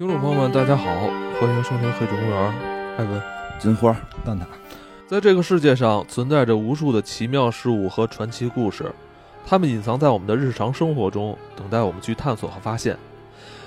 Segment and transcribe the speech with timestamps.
[0.00, 0.82] 听众朋友们，大家好，
[1.38, 2.54] 欢迎收听黑水公园。
[2.96, 3.22] 艾文，
[3.58, 4.44] 金花，蛋挞，
[5.06, 8.90] 在这个世界上存在着无数的奇妙事物和传奇故事，
[9.44, 12.96] 它们隐藏在我们的日常生活中，等待我们去探索和发现。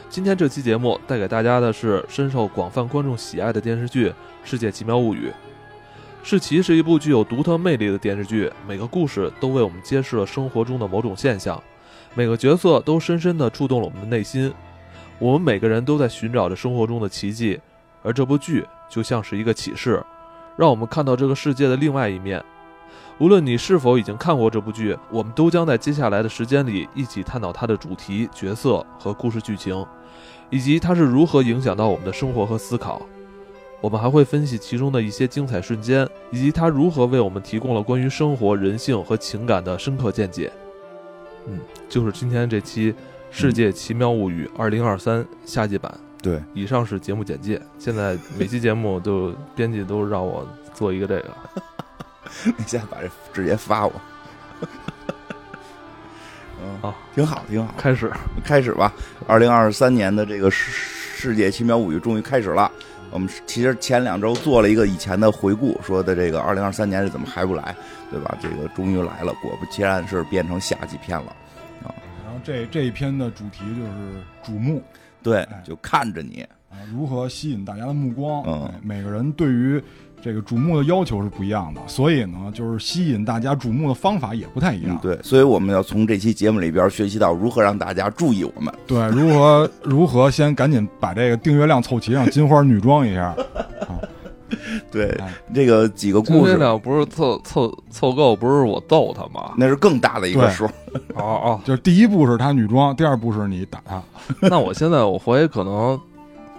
[0.10, 4.10] 今天这期节目带给大家的是深受广泛观众喜爱的电视剧
[4.44, 5.28] 《世界奇妙物语》。
[6.24, 11.62] 《世奇》是一部具有独特魅力的电视剧，每个故事都为我们揭示了生活中的某种现象，
[12.16, 14.52] 每个角色都深深地触动了我们的内心。
[15.20, 17.60] 我们每个人都在寻找着生活中的奇迹，
[18.02, 20.04] 而这部剧就像是一个启示，
[20.58, 22.44] 让我们看到这个世界的另外一面。
[23.20, 29.86] 无论你是否已经看过这部剧，我们都将在接下来的时间里一起探讨它的主题、角色和故事剧情，
[30.50, 33.02] 以及它是如何影响到我们的生活和思考。
[33.80, 40.52] 我们还会分析其中的一些精彩瞬间，以及它如何为我们提供了关于生活、人性和情感的深刻见解。
[41.48, 42.92] 嗯，就是今天这期。
[43.36, 47.60] 《世界奇妙物语》二零二三夏季版，对，以上是节目简介。
[47.80, 51.30] 现在每期节目都编辑都让我做一个这个，
[52.56, 53.94] 你现在把这直接发我。
[56.62, 57.74] 嗯，好，挺好，挺好。
[57.76, 58.12] 开始，
[58.46, 58.94] 开始吧。
[59.26, 60.72] 二零二三年的这个《世
[61.16, 62.72] 世界奇妙物语》终于开始了。
[63.10, 67.76] 我们其实前两周做了一个以前的回顾，说的这个二零二三年是怎么还不来，
[68.12, 68.38] 对吧？
[68.40, 71.36] 这个终于来了，果不其然是变成夏季片了。
[72.44, 74.82] 这这一篇的主题就是瞩目，
[75.22, 78.44] 对，就看着你啊，如何吸引大家的目光？
[78.46, 79.82] 嗯，每个人对于
[80.22, 84.98] 这个瞩目的要求是不一样的，所以呢，就是吸引大家瞩目的方法也不太一样。
[85.02, 88.74] 对，所以我们要从这期节目里边学习到如何让大家注意我们。
[88.88, 93.36] 对，如何如何先赶紧把这个订阅量凑齐，让金花女装一下。
[94.92, 95.18] 对，
[95.54, 99.54] 这个几个故事量不是凑凑凑够，不是我揍他吗？
[99.58, 100.66] 那是更大的一个数。
[101.16, 104.02] 哦哦，就是第一步是他女装，第二步是你打他。
[104.42, 106.00] 那我现在我怀疑可能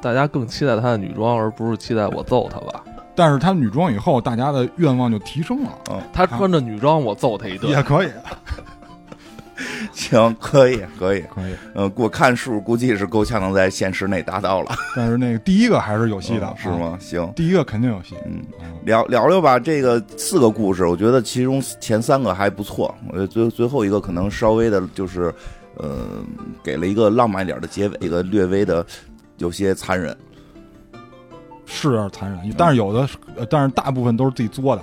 [0.01, 2.83] 大家更期待他的女装，而不是期待我揍他吧？
[3.17, 5.71] 但是他女装以后，大家的愿望就提升了。
[5.93, 8.09] 嗯，他穿着女装，我揍他一顿也可以。
[9.95, 11.55] 行，可以，可以，可以。
[11.75, 14.75] 嗯，我看数估计是够呛能在现实内达到了。
[14.97, 16.99] 但是那个第一个还是有戏的，是吗？
[17.01, 18.17] 行，第一个肯定有戏。
[18.27, 18.43] 嗯，
[18.85, 19.59] 聊聊聊吧。
[19.59, 22.93] 这个四个故事，我觉得其中前三个还不错。
[23.09, 25.33] 我觉得最最后一个可能稍微的，就是
[25.77, 26.05] 呃，
[26.63, 28.85] 给了一个浪漫一点的结尾，一个略微的
[29.39, 30.17] 有些残忍，
[31.65, 32.41] 是有点残忍。
[32.59, 33.09] 但是有的，
[33.49, 34.83] 但是大部分都是自己作的。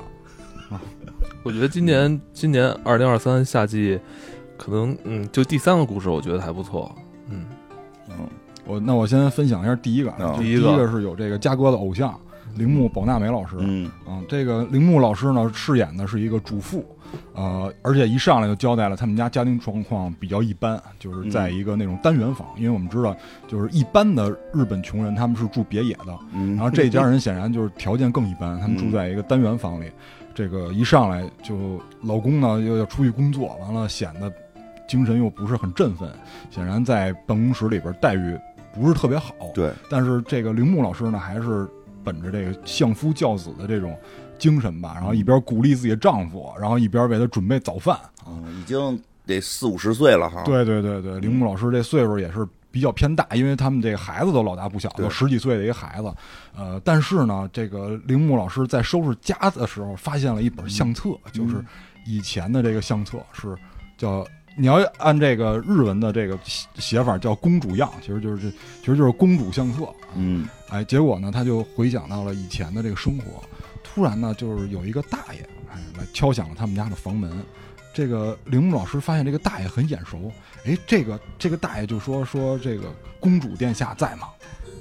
[0.70, 0.80] 啊，
[1.44, 4.00] 我觉得今年今年二零二三夏季。
[4.62, 6.94] 可能嗯，就第三个故事，我觉得还不错。
[7.30, 7.46] 嗯
[8.08, 8.28] 嗯，
[8.68, 12.14] 我那我先分享一下第一个，第一个是有这个嘉哥的偶像
[12.58, 13.56] 铃木保奈美老师。
[13.58, 16.86] 嗯嗯，这个铃木老师呢，饰演的是一个主妇，
[17.34, 22.48] 呃，而且一上来就交代了他们家家庭状况比较一般，就是在一个那种单元房。
[22.56, 23.16] 因为我们知道，
[23.48, 26.16] 就是一般的日本穷人他们是住别野的，
[26.56, 29.92] 然后这家人显然就是条件更一般，他们住在一个单元房里。
[30.36, 34.32] 这个一上来就老公呢又要出去工作，完了显得。
[34.92, 36.12] 精神又不是很振奋，
[36.50, 38.38] 显然在办公室里边待遇
[38.74, 39.34] 不是特别好。
[39.54, 41.66] 对，但是这个铃木老师呢，还是
[42.04, 43.98] 本着这个相夫教子的这种
[44.38, 47.98] 精神吧，然后一边鼓励自己的丈夫，然后一边为他准备早饭。
[48.28, 50.44] 嗯，已经得四五十岁了哈。
[50.44, 56.14] 对对对对，铃木老师这岁数也是比较偏大，因为他们这个孩子都老大不小，都十几岁的一个孩子。
[56.54, 61.64] 呃，但是呢，这个铃木老师在收拾家的时候，发现了一本相册，就是
[62.06, 63.56] 以前的这个相册是
[63.98, 64.28] 叫。
[64.62, 66.38] 你要按这个日文的这个
[66.76, 69.88] 写法叫公主样，其实就是这，其实就是公主相册。
[70.16, 73.44] 嗯，哎，结果呢，他就回想到了以前的这个生活。
[73.84, 77.44] 突然呢，就是有一个大爷，哎，来敲响了他们家的房门。
[77.92, 80.32] 这个铃木老师发现这个大爷很眼熟，
[80.64, 84.28] 哎，这个这个大爷就说说这个公主殿下在吗？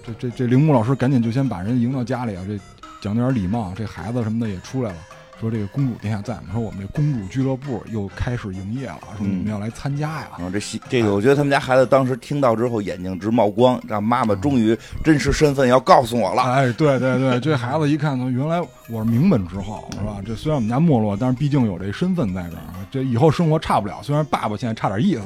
[0.04, 2.60] 这这这铃木老师赶紧就先把人迎到家里啊，这
[3.00, 4.98] 讲点礼貌，这孩子什么的也出来了。
[5.40, 6.42] 说这个公主殿下在吗？
[6.52, 10.28] 说我们这公主俱乐部又开始营业了，说你们要来参加呀。
[10.32, 16.42] 啊，这戏这个我觉得他们家孩子当时听到之后眼睛直冒光，让妈妈终于真实身份要告诉我了。
[16.42, 18.60] 哎，对对对，这孩子一看，原来
[18.90, 20.18] 我是名门之后，是吧？
[20.26, 24.00] 这虽然我们家没落，但是毕竟有这身份在这儿，这以后生活差不了。
[24.02, 25.22] 虽然爸爸现在差点意思。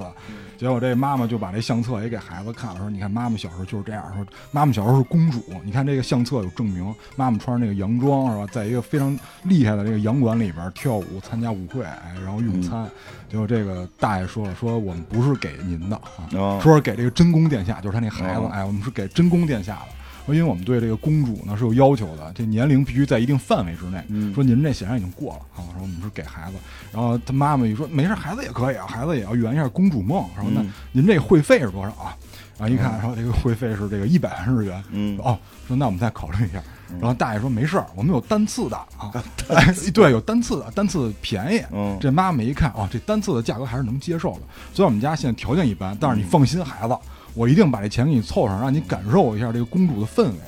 [0.65, 4.03] 结果这妈妈就把这相册也给孩子看了，说：“你看妈妈小时候就是这样。
[4.17, 6.83] 说妈妈小时候是公主，你看这个相册有证明，
[7.17, 12.89] 妈妈穿着那个洋装是吧，在一个非常厉害的这个洋馆里边跳舞、参加舞会，哎，然后用餐。
[13.31, 19.89] 结果这个大爷说了，说我们不是给您的啊，说是给这个真宫殿下，就是他那孩子，哎，我们是给真宫殿下的。”
[20.27, 24.05] 说，因为我们对这个公主呢是有要求的，这年龄必须在一定范围之内。
[24.35, 25.65] 说您这显然已经过了啊。
[25.75, 26.57] 说我们是给孩子，
[26.93, 30.25] 然后他妈妈一说没事，孩子也可以啊，孩子也要圆一下公主梦。
[30.35, 32.17] 说那您这会费是多少啊？
[32.57, 35.37] 然后一看，说这个会费是这个一百万日元，嗯哦，
[35.67, 36.59] 说那我们再考虑一下。
[36.59, 36.65] 嗯
[37.01, 39.11] 然后大爷说没事儿，我们有单次的啊，
[39.49, 41.61] 哎对，有单次的，单次便宜。
[41.73, 44.43] 嗯这妈妈一看，哦，这单次的价格还是能接受的。
[44.73, 46.97] 虽然我们家现在条件一般，但是你放心，孩子，
[47.35, 50.39] 我一定把这钱给你凑上，让你感受一下这个公主的氛围。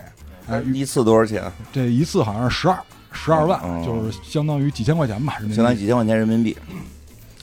[0.49, 1.43] 哎，一次多少钱？
[1.73, 2.79] 这一次好像是十二
[3.13, 6.57] 十二万，哦就是相当于几千块钱吧，相当于几千块钱人民币。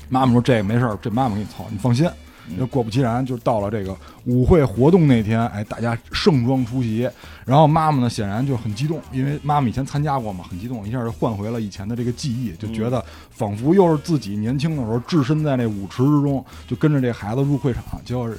[0.10, 2.06] 妈妈说这个没事儿，这妈妈给你凑，你放心。
[2.50, 3.96] 嗯就果不其然，就到了这个
[4.26, 7.10] 舞会活动那天，哎，大家盛装出席。
[7.46, 17.82] 然后妈妈呢，显然就很激动，因为妈妈以前参加过嘛，很激动，一下就换回了以前的这个记忆，就觉得仿佛又是自己年轻的时候置身在那舞池之中，就跟着这孩子入会场。
[18.04, 18.30] 结果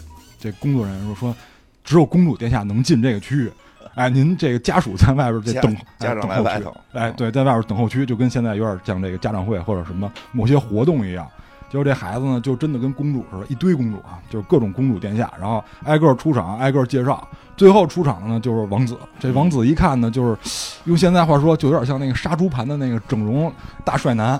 [0.44, 1.34] 这工作人员说说，
[1.82, 3.50] 只有公主殿下能进这个区域。
[3.94, 11.26] 哎，您这个家属在外边这家等家长哎等候区在外头哎，对，在外边等候区，就跟现在有点像这个家长会或者什么某些活动一样。
[11.70, 17.26] 结果这孩子呢，就真的跟公主似的，一堆公主啊，就是各种公主殿下，然后挨个出场，挨个介绍。
[17.56, 18.98] 最后出场的呢，就是王子。
[19.18, 20.36] 这王子一看呢，就是
[20.84, 23.50] 用现在话说，就有点像那个杀猪盘的那个整容
[23.82, 24.38] 大帅男。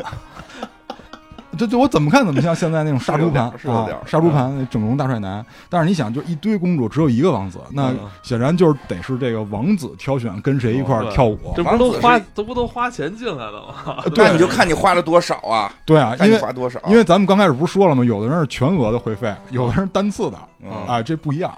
[1.54, 5.44] 这这我怎么看怎么像现在那种杀猪盘啊是有点儿，杀猪盘那整容大帅男。
[5.68, 11.52] 但是你想，就一堆公主，只有一个王子，那嗯显然就是得是这个王子挑选跟谁一块儿跳舞。
[11.56, 14.02] 这不都花王子是这不都花钱进来的吗？
[14.14, 15.72] 对你就看你花了多少啊？
[15.84, 16.80] 对啊，看因为你花多少？
[16.88, 18.04] 因为咱们刚开始不是说了吗？
[18.04, 21.52] 有的人是全额的会费，有的人是单次的，嗯啊，这不一样。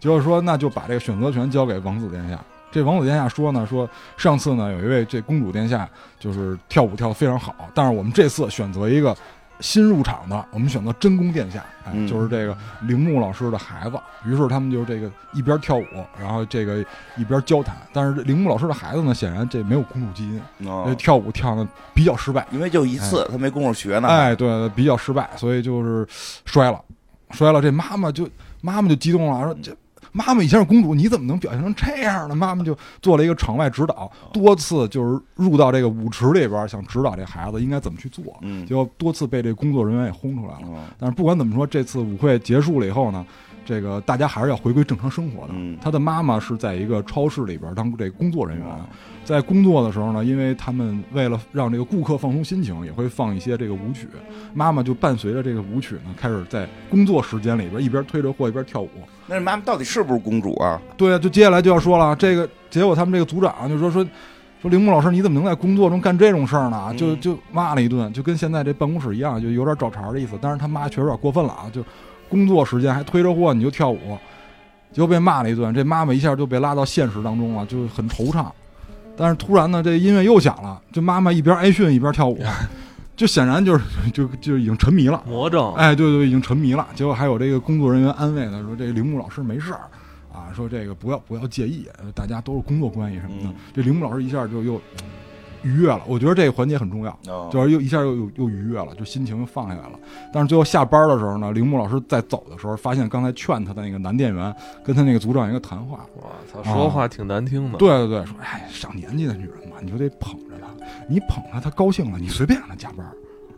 [0.00, 2.36] 就是说，那就把这个选择权交给王子殿下。
[2.72, 5.88] 这王子殿下说呢，说上次呢有一位这公主殿下
[6.18, 9.14] 就是跳舞跳得非常好，但是我们这次选择一个
[9.62, 13.96] 新入场的，我们选择真宫殿下，哎，嗯就是这个铃木老师的孩子。
[14.26, 15.86] 于是他们就这个一边跳舞，
[16.20, 16.84] 然后这个
[17.16, 17.76] 一边交谈。
[17.92, 22.46] 但是铃木老师的孩子呢，显然这没有公主基因，跳舞跳的比较失败。
[22.50, 24.08] 因为就一次，他没工夫学呢。
[24.08, 26.06] 哎，对，对比较失败，所以就是
[26.44, 26.80] 摔了，
[27.30, 27.62] 摔了。
[27.62, 28.28] 这妈妈就
[28.60, 29.72] 妈妈就激动了，说这。
[30.12, 32.34] 妈妈以前是公主，你怎么能表现成这样呢？
[32.34, 40.66] 妈妈就做了一个场外指导，多次就是入到这个舞池里边，想指导这孩子应该怎么去做，嗯结果多次被这工作人员也轰出来了。
[40.66, 43.24] 哦但是不管怎么说，这次舞会结束了以后呢，
[43.64, 45.54] 这个大家还是要回归正常生活的。
[45.54, 48.80] 嗯他的妈妈是在一个超市里边当这个工作人员，哦
[49.24, 54.08] 在工作的时候呢，因为他们为了让这个顾客放松心情，也会放一些这个舞曲。
[54.52, 58.90] 妈妈就伴随着这个舞曲呢，开始在工作时间里边一边推着货一边跳舞。
[59.28, 60.80] 那妈妈到底是不是公主啊？
[60.96, 64.04] 对啊，就接下来就要说了，这个结果他们这个组长就说说
[64.60, 66.86] 说铃木老师你怎么能在工作中干这种事儿呢？
[66.90, 70.36] 嗯就就骂了一顿，就跟现在这办公室一样，就有点找茬的意思。
[70.40, 71.80] 但是他妈确实有点过分了啊，就
[72.32, 74.16] 工作时间还推着货你就跳舞，
[74.90, 75.74] 结果被骂了一顿。
[75.74, 78.46] 这妈妈一下就被拉到现实当中了，就很惆怅。
[79.14, 82.42] 但是突然呢，这音乐又响了，这妈妈一边挨训一边跳舞，
[83.14, 83.84] 就显然就是
[84.14, 85.22] 就就已经沉迷了。
[85.26, 86.88] 魔怔，哎，对对，已经沉迷了。
[86.94, 89.80] 结果还有这个工作人员安慰他说：“这铃木老师没事儿
[90.32, 93.50] 啊，说这个不要不要介意，呃大家都是工作关系什么的。
[93.50, 94.80] 嗯这铃木老师一下就又
[95.62, 97.10] 愉悦了，我觉得这个环节很重要。
[97.28, 99.98] 哦就是又一下又又又愉悦了，就心情又放下来了。
[100.32, 104.54] 但是最后下班的时候呢，铃木老师在走的时候，发现刚才劝他的那个男店员
[104.84, 106.04] 跟他那个组长一个谈话。
[106.14, 107.78] 我操，说话挺难听的。
[107.78, 110.68] 对对对，说哎，上年纪的女人嘛，你就得捧着她，
[111.08, 113.06] 你捧她，她高兴了，你随便让她加班，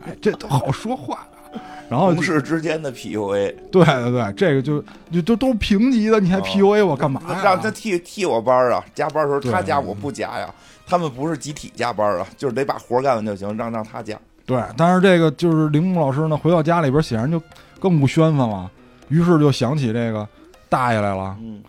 [0.05, 1.27] 哎，这都好说话。
[1.87, 7.41] 然后同事之间的 PUA，对对对，这个就就都都是平级的，你还哦 PUA 我干嘛呀？
[7.41, 10.53] 让他替替我班啊，加班的时候他加我不加呀。
[10.87, 14.17] 他们不是集体加班啊，就是得把活干完就行，让让他加。
[14.45, 17.41] 对，但是这个就是铃木老师呢，回到家里边显然就
[17.79, 18.69] 更不宣愤了，
[19.09, 20.27] 于是就想起这个
[20.69, 21.63] 大爷来了，嗯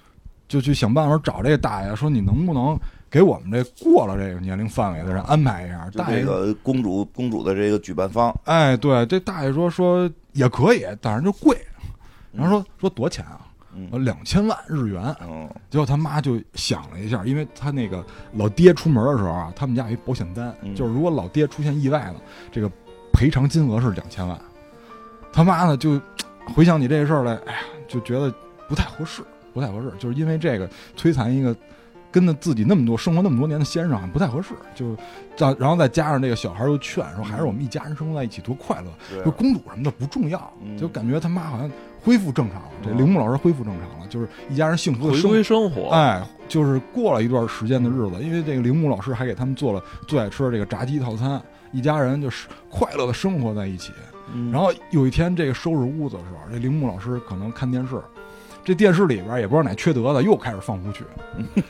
[0.46, 2.78] 就去想办法找这个大爷，说你能不能
[3.10, 5.88] 给我们这过了这个年龄范围的人安排一下？
[5.90, 11.56] 就大爷这个公主公主的这个举办方，哎，对，这大爷说说也可以，但是就贵，
[12.30, 13.45] 然后说说多钱啊？
[13.76, 15.14] 嗯两千万日元。
[15.22, 18.04] 嗯结果他妈就想了一下，因为他那个
[18.34, 22.16] 老爹出门的时候啊，他们家有一保险单，嗯就是如果老爹出现意外了，
[22.50, 22.70] 这个
[23.12, 24.38] 赔偿金额是两千万。
[25.32, 26.00] 他妈呢就
[26.54, 28.32] 回想起这个事儿来，哎呀，就觉得
[28.68, 31.54] 不太合适，不太合适，就是因为这个摧残一个
[32.16, 34.54] 跟着自己那么多生活那么多年的先生，不太合适。
[34.74, 34.96] 就
[35.36, 41.70] 再，然后再加上这个小孩又劝说，还是我们一家人生活在一起多快乐，对就公主什么的不重要，嗯就感觉他妈好像
[42.00, 42.68] 恢复正常了。
[42.82, 51.38] 这嗯铃木老师恢复正常了，就是一家人幸福的回生活归生活，哎，就是过了一段时间的日子，因为这个铃木老师还给他们做了最爱吃的这个炸鸡套餐，
[51.70, 53.92] 一家人就是快乐的生活在一起。
[54.32, 58.00] 嗯然后有一天这个收拾屋子的时候，这铃木老师可能看电视，
[58.66, 61.04] 这电视里边也不知道哪缺德的又开始放舞曲。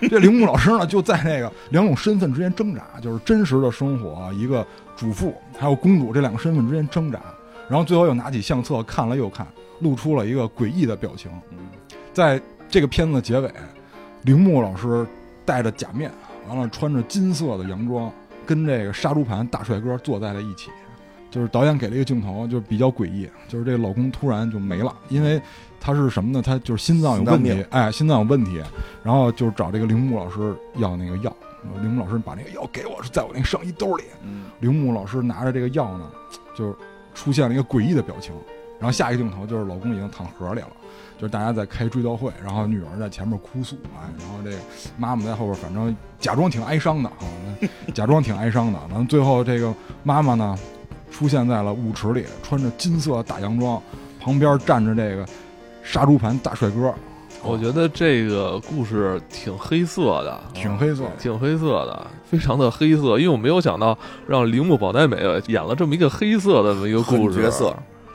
[0.09, 7.21] 这铃木老师呢就在那个两种身份之间挣扎，就是真实的生活，一个主妇还有公主这两个身份之间挣扎，
[7.69, 9.47] 然后最后又拿起相册看了又看，
[9.81, 11.31] 露出了一个诡异的表情。
[11.51, 11.59] 嗯
[12.15, 13.53] 在这个片子结尾，
[14.23, 15.07] 铃木老师
[15.45, 16.11] 戴着假面，
[16.49, 18.11] 完了穿着金色的洋装，
[18.47, 20.71] 跟这个杀猪盘大帅哥坐在了一起。
[21.29, 25.39] 就是导演给了一个镜头，就是比较诡异，就是这个老公突然就没了，因为
[25.87, 26.43] 他是什么呢？
[26.43, 28.61] 他就是心脏有问题，哎，心脏有问题，
[29.05, 31.33] 然后就是找这个铃木老师要那个药，
[31.81, 34.03] 铃木老师把那个药给我，是在我那个上衣兜里。
[34.25, 36.11] 嗯，铃木老师拿着这个药呢，
[36.57, 36.77] 就
[37.15, 38.35] 出现了一个诡异的表情。
[38.81, 40.71] 然后下一个镜头就是老公已经躺盒里了，
[41.17, 44.57] 就是大家在开追悼会，然后女儿在前面哭诉，哎，然后这个
[44.99, 47.23] 妈妈在后边，反正假装挺哀伤的啊，
[47.95, 48.79] 假装挺哀伤的。
[48.91, 50.59] 完了最后这个妈妈呢，
[51.13, 53.81] 出现在了舞池里，穿着金色大洋装，
[54.21, 55.25] 旁边站着这个
[55.87, 56.93] 杀猪盘大帅哥，
[57.45, 61.11] 我觉得这个故事挺黑色的，挺黑色的。
[61.17, 63.21] 挺黑色的，非常的黑色。
[63.21, 65.17] 因为我没有想到让铃木保奈美
[65.47, 67.73] 演了这么一个黑色的这么一个故事角色，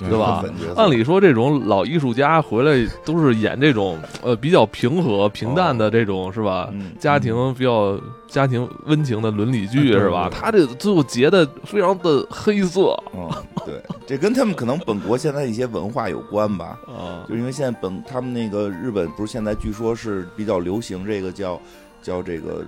[0.10, 0.44] 对吧
[0.76, 6.70] 按理说，这种老艺术家回来都是演这种呃比较平和、平淡的这种是吧？
[6.74, 10.30] 嗯家庭比较家庭温情的伦理剧对是吧？
[10.32, 13.30] 他这最后结的非常的黑色嗯，
[13.66, 16.80] 对，这跟他们可能本国现在一些文化有关吧。
[16.88, 21.60] 啊就因为现在本他们那个日本不是现在据说是比较流行这个叫
[22.02, 22.64] 叫这个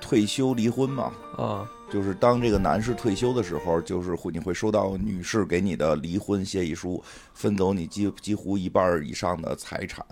[0.00, 7.02] 退休离婚嘛，啊就是当这个男士退休的时候，就是会你会收到女士给你的离婚协议书，
[7.32, 10.04] 分走你几几乎一半以上的财产，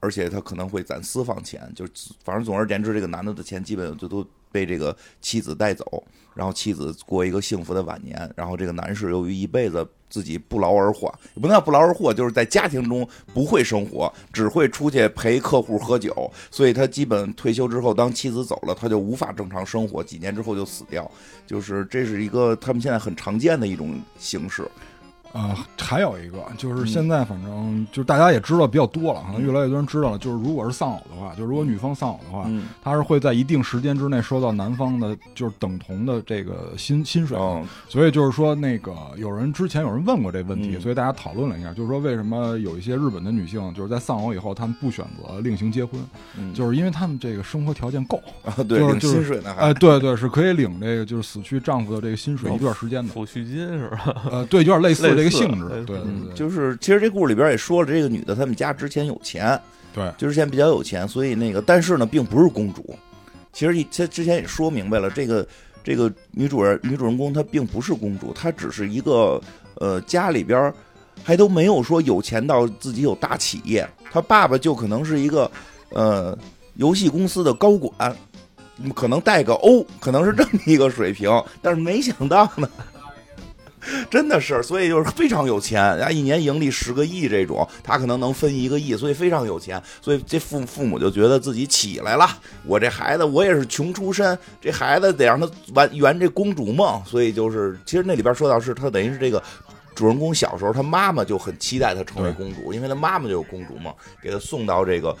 [0.00, 1.86] 而且他可能会攒私房钱，就
[2.22, 21.10] 反正总而言之，这个男的的钱基本就都被这个妻子带走，然后妻子过一个幸福的晚年，然后这个男士由于一辈子自己不劳而获，也不能叫不劳而获，就是在家庭中不会生活，只会出去陪客户喝酒，所以他基本退休之后，当妻子走了，他就无法正常生活，几年之后就死掉，
[21.46, 24.68] 就是这是一个他们现在很常见的一种形式。
[25.32, 26.86] 呃，还有一个就是嗯。
[26.86, 30.18] 现在反正就是大家也知道比较多了，可能越来越多人知道了。
[30.18, 37.36] 就是如果是丧偶的话，就是如果女方丧偶的话，嗯，她是会在一定时间之内收到男方的，就是等同的这个薪薪水。
[37.40, 40.80] 嗯，所以就是说，那个有人之前有人问过这问题，嗯。
[40.80, 46.00] 所以大家讨论了一下，就是说为什么有一些日本的女性就是在丧偶以后，她们不选择另行结婚，
[46.38, 46.52] 嗯。
[46.52, 54.14] 就是因为她们这个生活条件够， 啊，对，领就是就是薪水呢还，哎，对对，是可以领这个就是死去丈夫的这个薪水一段时间的，抚恤金是吧？
[54.30, 55.98] 呃，对，有点类似这个性质，对
[56.34, 59.60] 就是其实这故事里边也说了，这个女的他们家之前有钱，
[59.94, 60.12] 对。
[60.18, 62.96] 就之前比较有钱，所以那个但是呢，并不是公主。
[63.52, 65.46] 其实一她之前也说明白了，这个
[65.84, 69.40] 这个女主人女主人公她并不是公主，她只是一个
[69.76, 70.72] 呃家里边
[71.22, 75.50] 还都没有说有钱到自己有大企业，她爸爸就可能是一个
[75.90, 76.36] 呃
[76.74, 77.92] 游戏公司的高管。
[78.00, 82.68] 嗯可能带个 O，可能是这么一个水平，但是没想到呢，
[84.10, 92.28] 真的是，所以就是非常有钱，啊，一年盈利十个亿这种，他可能能分一个亿，所以非常有钱，所以这父父母就觉得自己起来了，
[92.64, 99.42] 我这孩子我也是穷出身，这孩子得让他完圆这公主梦，所以就是其实那里边说到是他等于是这个。
[99.94, 105.14] 主人公小时候，他妈妈就很期待他成为公主，因为他妈妈就有公主梦，给他送到这个。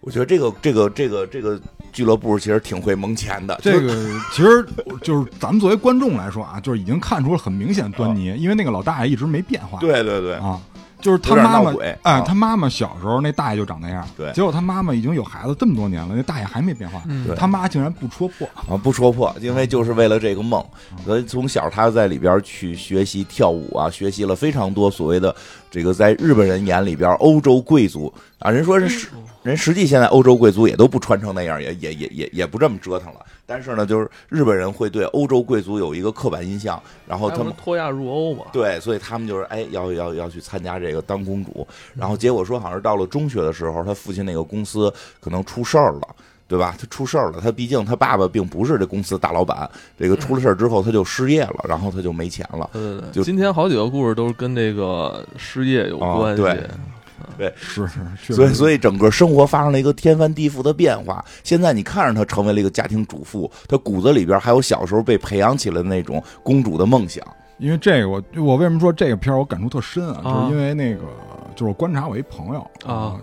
[0.00, 1.60] 我觉得这个这个这个这个
[1.92, 3.94] 俱乐部其实挺会蒙钱的，这个
[4.32, 4.66] 其实
[5.02, 9.78] 就是咱们作为观众来说啊，就是已经看出了很明显端倪，因为那个老大爷一直没变化。
[9.78, 10.58] 对对对，啊，
[11.02, 20.64] 就是他妈妈，哎啊，他妈妈小时候那大爷就长那样，对结果他妈妈已经有孩子这么多年了，那大爷还没变化，嗯对他妈竟然不戳破，啊，不戳破，因为就是为了这个梦，
[21.04, 25.34] 所以从小他在里边去学习跳舞啊，学习了非常多所谓的
[25.70, 29.08] 这个在日本人眼里边欧洲贵族啊，人说人实
[29.42, 33.20] 人实际现在欧洲贵族也都不穿成那样，也也也也也不这么折腾了。
[33.46, 38.44] 但是呢，就是日本人会对欧洲贵族有一个刻板印象，然后他们脱亚入欧嘛？
[38.52, 46.08] 对，所以他们就是哎，要要要去参加这个当公主，然后结果说好像是到了中学的时候，他父亲那个公司可能出事儿了。
[46.50, 46.74] 对吧？
[46.76, 52.68] 他出事儿了，他毕竟他爸爸并不是这公司大老板，这个出了事儿之后他就失业了，然后他就没钱了。
[52.72, 56.42] 对对对，就今天好几个故事都是跟这个失业有啊关系。
[57.38, 61.24] 对是是，所以，所以整个生活发生了一个天翻地覆的变化。
[61.44, 67.24] 现在你看着他成为了一个家庭主妇，他骨子里边还有小时候被培养起来的那种公主的梦想。
[67.58, 70.20] 因为这个我我为什么说这个片儿我感触特深啊？
[70.24, 71.02] 啊就是因为那个
[71.54, 73.16] 就是我观察我一朋友啊。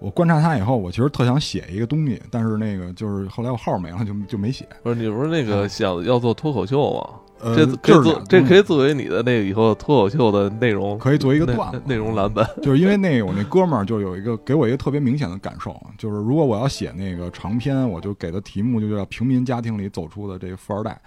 [0.00, 4.66] 我观察他以后，我其实特想写一个东西，但是那个就是后来我号没了，就就没写。
[4.82, 7.10] 不是你不是那个想要做脱口秀吗？
[7.40, 12.44] 呃，这可以就是俩，做这可以作为你的那个以后脱口秀的内容，可以做一个内 段子内容蓝本。
[12.60, 21.00] 就是因为那个我那哥们儿就有一个给我一个特别明显的感受，就是如果我要写那个长篇，我就给的题目就叫“平民家庭里走出的这个富二代”，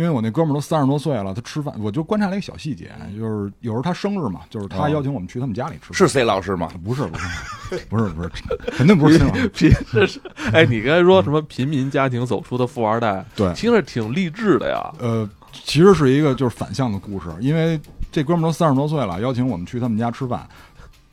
[0.00, 5.94] 因因为我那哥们儿都三十多岁了，他吃饭我就观察了一个小细节，就是有时候他生日嘛，就是他哦邀请我们去他们家里吃饭。
[5.94, 6.70] 是 C 老师吗？
[6.82, 8.30] 不是不是不是不是，
[8.72, 9.46] 肯定不是亲老师。
[9.52, 10.18] 贫这是
[10.54, 14.90] 哎，你刚才说什么贫民家庭走出的富二代，对，听着挺励志的呀。
[14.98, 17.78] 呃，其实是一个就是反向的故事，因为
[18.10, 20.48] 这哥们儿都三十多岁了，邀请我们去他们家吃饭，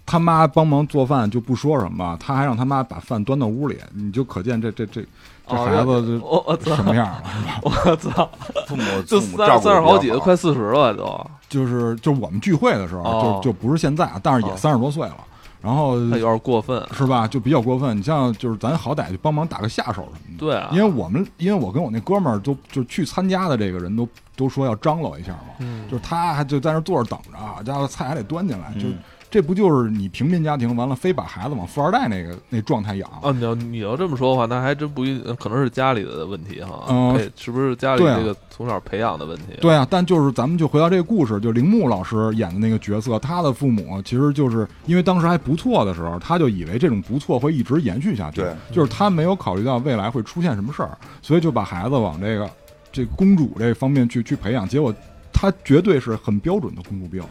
[0.05, 5.05] 他妈帮忙做饭就不说什么，他还让他妈把饭端到屋里，你就可见这这这
[5.49, 7.59] 这哦孩子就我我操什么样了，是吧？
[7.63, 8.29] 我操，
[8.67, 11.25] 父母就三三十好几，的快四十了都。
[11.49, 15.15] 就是就是我们聚会的时候，哦就就不是现在，但是也哦三十多岁了，
[15.61, 16.85] 然后他有点过分。
[16.91, 17.97] 是吧，就比较过分。
[17.97, 20.39] 你像就是咱好歹就帮忙打个下手什么的。
[20.39, 28.97] 对啊，因为我们，因为我跟我那哥们儿都就去参加的这个人都都说要张罗一下嘛，嗯就是他还就在那坐着等着，好家伙菜还得端进来，就嗯
[29.29, 33.09] 这不就是你平民家庭完了非把孩子往富二代那个那状态养？
[33.21, 36.85] 啊，你要你要这么说的话，那还真不一，可能是家里的问题哈。
[36.87, 39.43] 嗯配是不是家里这个从小培养的问题？
[39.59, 52.49] 对啊，但就是咱们就回到这个故事，就铃木老师演的那个角色，他的父母其实就是因为当时还不错的时候，他就以为这种不错会一直延续下去，对，就是他没有考虑到未来会出现什么事儿，所以就把孩子往这个
[52.91, 54.93] 这公主这方面去去培养，结果
[55.39, 57.23] 她绝对是很标准的公主病，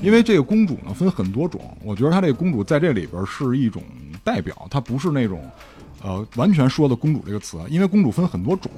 [0.00, 3.82] 因为这个公主呢分很多种，我觉得她这个公主在这里边是一种
[4.22, 5.42] 代表，她不是那种
[6.02, 8.70] 呃完全说的公主这个词，因为公主分很多种。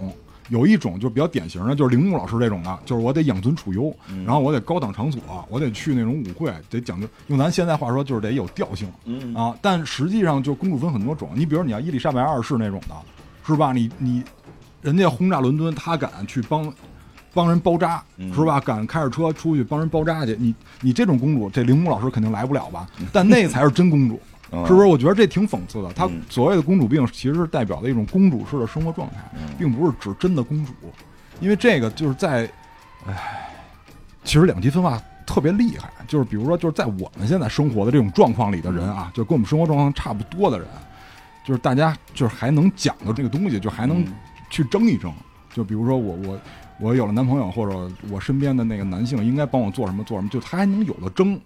[0.48, 3.94] 有一种就比较典型的，就是铃木老师这种的，就是我得养尊处优，
[4.26, 7.06] 然后我得高档场所，我得去那种舞会，得讲究。
[7.28, 8.90] 用咱现在话说，就是得有调性。
[9.04, 11.30] 嗯啊，但实际上就公主分很多种。
[11.36, 12.96] 你比如你要伊丽莎白二世那种的，
[13.46, 13.72] 是吧？
[13.72, 14.24] 你你
[14.82, 16.64] 人家轰炸伦敦，他敢去帮
[17.32, 18.60] 帮人包扎，嗯是吧？
[18.60, 20.36] 敢开着车出去帮人包扎去。
[20.38, 22.86] 你你这种公主，这铃木老师肯定来不了吧？
[23.12, 24.20] 但那才是真公主，
[24.52, 24.86] 嗯是不是？
[24.86, 25.92] 我觉得这挺讽刺的。
[25.92, 30.72] 她嗯所谓的公主病，其实是代表的一种公主式的生活状态，嗯并不是指真的公主。
[31.40, 32.50] 因为这个就是在，
[33.06, 33.48] 唉，
[34.24, 35.88] 其实两极分化特别厉害。
[36.06, 40.66] 就是比如说，就是在我们现在生活的这种状况里的人啊，就跟我们生活状况差不多的人，
[41.46, 44.12] 就是大家就是还能讲到这个东西，就还能嗯
[44.50, 45.12] 去争一争。
[45.54, 46.38] 就比如说我我
[46.80, 51.38] 我有了男朋友，或者我身边的那个男性应该帮我做什么做什么，就他还能有的争。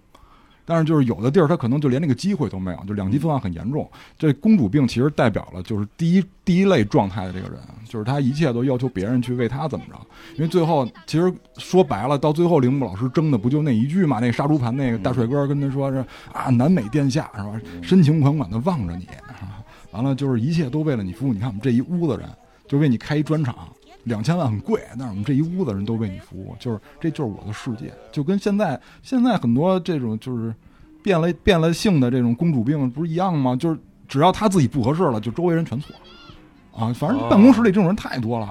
[0.66, 3.86] 但是就是有的地儿他可能就连那个机会都没有，就两极分化很严重。
[4.18, 10.00] 这公主病其实代表了就是第一第一类状态的这个人，就是他一切都要求别人去为他怎么着。
[10.36, 14.20] 因为最后其实说白了，到最后铃木老师争的不就那一句嘛？
[14.20, 17.60] 那杀猪盘那个大帅哥跟他说是啊，南美殿下是吧？
[17.82, 19.06] 深情款款的望着你，
[19.90, 21.34] 完了就是一切都为了你服务。
[21.34, 22.26] 你看我们这一屋子人，
[22.66, 23.54] 就为你开一专场。
[24.04, 30.54] 两千万很贵，但是我们这一屋子人都为你服务，就是这就是我的世界，就跟现在现在很多这种就是
[31.02, 33.56] 变了变了性的这种公主病不是一样吗？
[33.56, 35.94] 就是只要他自己不合适了，就周围人全错
[36.72, 36.92] 啊。
[36.92, 38.50] 反正办公室里这种人太多了，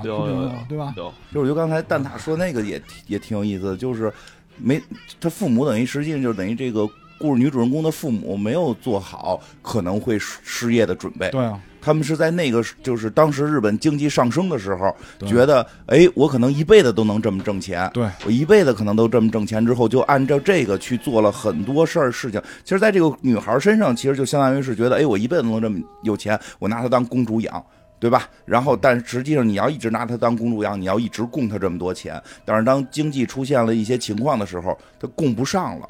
[0.68, 0.94] 对吧？
[0.98, 4.12] 有就是我觉得刚才蛋挞说那个也也挺有意思的，就是
[4.58, 4.82] 没
[5.20, 6.88] 他父母等于实际上就是等于这个
[7.20, 14.96] 故事女主人公的父母没有做好可能会失失业的准备，对啊，他们是在那个就是当时日本经济上升的时候，
[15.28, 22.42] 觉得哎，我可能一辈子都能这么挣钱，对我一辈子可能都这么挣钱之后，就按照这个去做了很多事儿事情。
[22.64, 27.64] 其实，在这个女孩身上，其实就相当于是觉得，哎，我一辈子能这么有钱，我拿她当公主养。
[28.00, 28.28] 对吧？
[28.44, 32.22] 然后，但实际上你要一直拿她当公主养，你要一直供她这么多钱。
[32.44, 35.88] 但是当经济出现了一些情况的时候，她供不上了。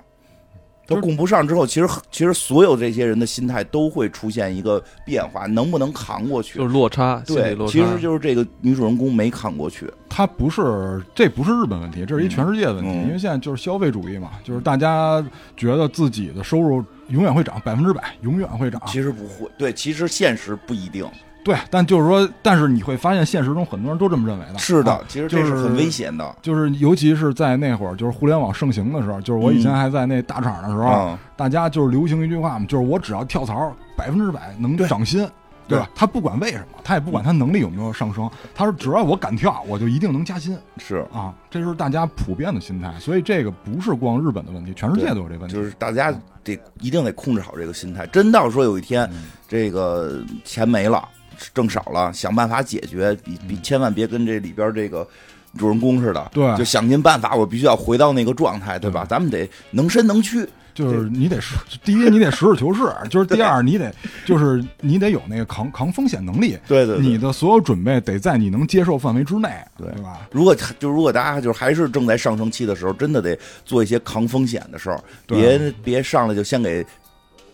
[0.85, 6.57] 她就是供不上之后，其实其实所有这些人的心态都会出现一个变化，能不能扛过去？
[6.59, 7.71] 就是落差，心理对，落差。
[7.71, 9.89] 其实就是这个女主人公没扛过去。
[10.09, 12.89] 她不是，这不是日本问题，这是一全世界的问题。
[12.89, 15.23] 嗯因为现在就是消费主义嘛，就是大家
[15.55, 18.81] 觉得自己的收入永远会涨，百分之百永远会涨。
[18.87, 21.05] 其实不会，对，其实现实不一定。
[21.43, 24.59] 对，但就是说，但是你会发现现实中很多人都这么认为的。
[24.59, 26.35] 是的，啊其实这就是很危险的。
[26.41, 35.27] 就是尤其是在那会儿，就是互联网盛行的时候，就是我以前嗯还在那大厂的时候，嗯，大家就是流行一句话嘛，就是我只要跳槽，百分之百能涨薪，
[35.67, 35.89] 对吧？
[35.93, 42.93] 他不管为什么，他也不管他能力有没有上升，他说只要我敢跳，我就一定能加薪是，啊，这是大家普遍的心态。
[42.99, 45.53] 所以这个不是光日本的问题，全世界都有这问题。
[45.53, 48.05] 就是大家得一定得控制好这个心态。
[48.07, 51.07] 真到说有一天嗯这个钱没了，
[51.53, 55.07] 挣少了，想办法解决，比比千万别跟这里边这个。
[55.55, 56.57] 主人公似的，对。
[56.57, 59.05] 就想尽办法，我必须要回到那个状态，对吧？
[59.07, 60.43] 咱们得能伸能屈，
[60.73, 61.53] 就是你得实，
[61.85, 63.93] 第一你得实事求是， 就是第二你得
[64.25, 67.05] 就是你得有那个扛扛风险能力，对对对。
[67.05, 69.87] 你的所有准备得在你能接受范围之内，对。
[69.91, 70.27] 对吧？
[70.31, 75.37] 如果就如果大家就是还是正在上升期的时候，真的得做一些扛风险的事儿，对。
[75.37, 76.83] 别别上来就先给，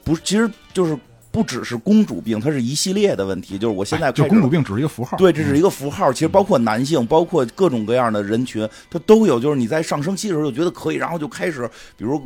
[0.06, 0.98] 不，其实就是
[1.32, 3.58] 不只是公主病，它是一系列的问题。
[3.58, 6.12] 就是我现在哎就公主病只是一个符号，对，这是一个符号。
[6.12, 9.40] 其实包括男性，包括各种各样的人群，它都有。
[9.40, 12.22] 就是你在上升期的时候就觉得可以，然后就开始，比如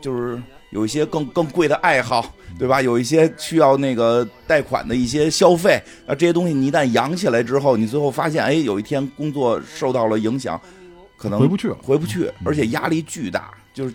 [0.00, 2.82] 就是有一些更更贵的爱好，对吧？
[2.82, 10.60] 有一些需要那个贷款的一些消费啊，这些东西你一旦养起来之后，你最后发现，哎，有一天工作受到了影响，
[11.16, 11.76] 可能回不去了。
[11.82, 13.94] 回不去，而且压力巨大，就是。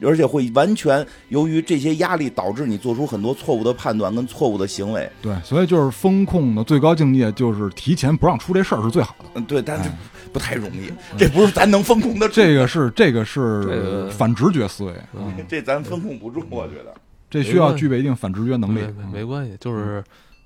[0.00, 9.24] 而且会完全由于这些压力导致你做出很多错误的判断跟错误的行为，对，所以就是风控的最高境界就是提前不让出这事儿是最好的。
[9.34, 9.90] 嗯，对，但是
[10.32, 16.94] 不太容易，这不是咱能风控的，这个是这个是反直觉思维，嗯 这咱风控不住，我觉得。
[17.30, 18.80] 这需要具备一定反直觉能力
[19.12, 20.04] 没关系，就是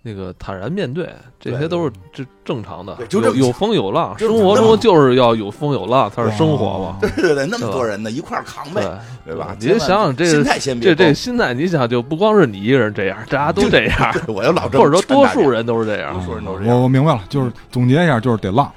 [0.08, 1.06] 那个坦然面对，
[1.38, 8.82] 这些都是这正常的对，就这么有有风有浪，生活中就是要有风有浪才是生活嘛，对对对，那么多人呢，一块儿扛呗，
[9.26, 9.54] 对吧？
[9.60, 16.22] 你就想想这个心态先别这这心态，你想就不光是你一个人这样，大家都这样，我要老或者说多数人都是这样多。
[16.22, 18.72] 数人都是这样我我明白了，就是总结一下，就是得浪。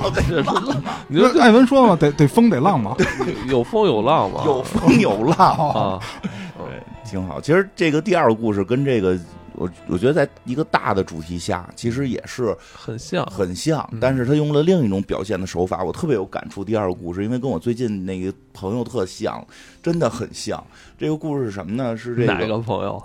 [0.00, 2.94] 要得浪嘛，你说艾文说了嘛，得得风得浪嘛。
[3.48, 4.42] 有风有浪嘛？
[4.44, 7.40] 有风有浪，啊， 对，挺好。
[7.40, 9.18] 其实这个第二个故事跟这个，
[9.58, 13.26] 我我觉得在一个大的主题下，其实也是很像。
[13.26, 16.64] 很像嗯，但是他用了另一种表现的手法，我特别有感触。
[16.64, 19.44] 第二个故事，因为跟我最近那个朋友特像，
[19.82, 20.64] 真的很像。
[20.96, 21.96] 这个故事是什么呢？
[21.96, 23.02] 是这个哪个朋友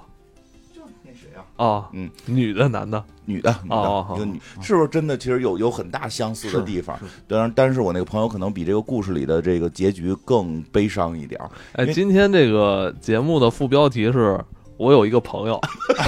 [1.04, 1.66] 那谁啊？
[1.66, 1.90] 啊？
[1.94, 3.04] 嗯，女的男的？
[3.26, 5.18] 女的，女的，一个女，是不是真的？
[5.18, 7.06] 其实有有很大相似的地方是。
[7.28, 11.50] 当然，但是我那个朋友可能比这个故事里的这个结局更悲伤一点儿。
[11.72, 14.38] 哎，今天这个节目的副标题是
[14.78, 15.56] 我有一个朋友，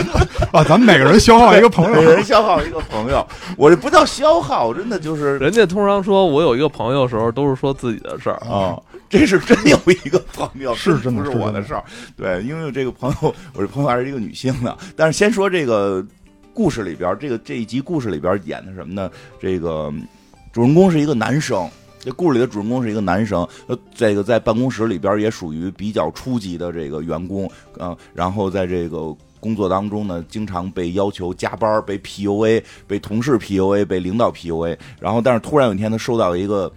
[0.51, 2.15] 啊，咱们每个人消耗一个朋友每个。
[2.15, 3.25] 人消耗一个朋友，
[3.57, 8.37] 我这不叫消耗，真的就是人家通常说我有一个朋友的时候，都是说自己的事儿。
[8.47, 8.77] 啊，
[9.09, 11.83] 这是真有一个朋友，是真的不是我的事儿。
[12.17, 14.75] 对，因为这个朋友，我这朋友还是一个女性的。
[14.95, 16.03] 但是先说这个
[16.53, 19.09] 故事里边儿，这个这一集故事里边演的什么呢？
[19.39, 19.93] 这个
[20.51, 21.69] 主人公是一个男生。
[22.05, 36.71] 这故事里的主人公是一个男生，呃，这个在办公室里边也属于比较初级的这个员工，啊，然后在这个工作当中呢，经常被要求加班，被 PUA，被同事 PUA，被领导 PUA，然后但是突然有一天他收到一个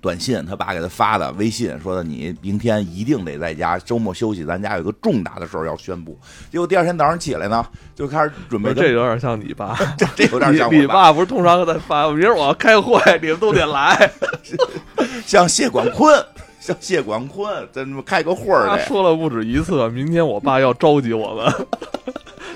[0.00, 6.18] 短信，他爸给他发的微信，说的你明天一定得在家，周末休息，咱家有个重大的事儿要宣布。
[6.50, 9.78] 结果第二天早上起来呢，就开始准备，这有点像你爸。
[10.16, 14.10] 这有点像你像我爸，不是通常在发，明儿我要开会，你们都得来。
[15.26, 16.24] 像谢广坤，
[16.58, 18.78] 像谢广坤，咱们开个会儿他。
[18.78, 21.66] 说了不止一次，明天我爸要召集我们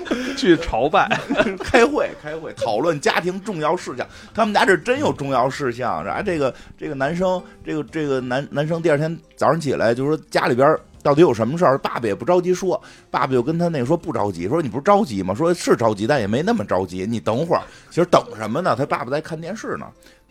[0.37, 1.07] 去朝拜。
[1.59, 4.07] 开会，开会，讨论家庭重要事项。
[4.33, 15.35] 他们家这真有重要事项，然后这个这个男生，这个这个男男生第二天早上起来就说家里边到底有什么事儿，爸爸也不着急说，爸爸就跟他那个说不着急，说你不是着急吗？
[15.35, 17.61] 说是着急，但也没那么着急，你等会儿。
[17.89, 18.75] 其实等什么呢？
[18.75, 19.85] 他爸爸在看电视呢，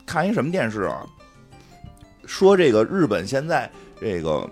[0.04, 1.06] 看一什么电视啊？
[2.26, 4.48] 说这个日本现在这个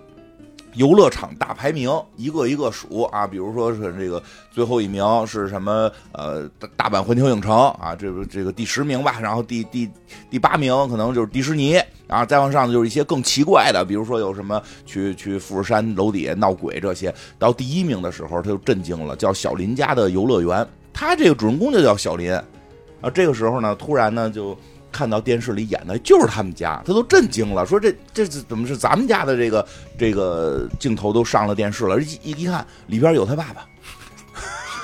[0.75, 5.91] 游乐场大排名，一个一个数啊，比如说是这个最后一名是什么？
[6.13, 9.91] 呃，大阪环球影城啊，这个这个第十名吧，然后第第
[10.31, 17.15] 第八名可能就是迪士尼，然后再往上就是一些更奇怪的，比如说有什么去去富士山楼底下闹鬼这些。
[17.39, 23.11] 到第一名的时候，他就震惊了，叫小林家的游乐园，他这个主人公就叫小林啊。
[23.13, 24.57] 这个时候呢，突然呢就。
[24.93, 29.67] 看到电视里演的就是他们家，他都震惊了，说这这怎么是咱们家的这个
[29.99, 32.01] 这个镜头都上了电视了？
[32.01, 33.67] 一一一看里边有他爸爸，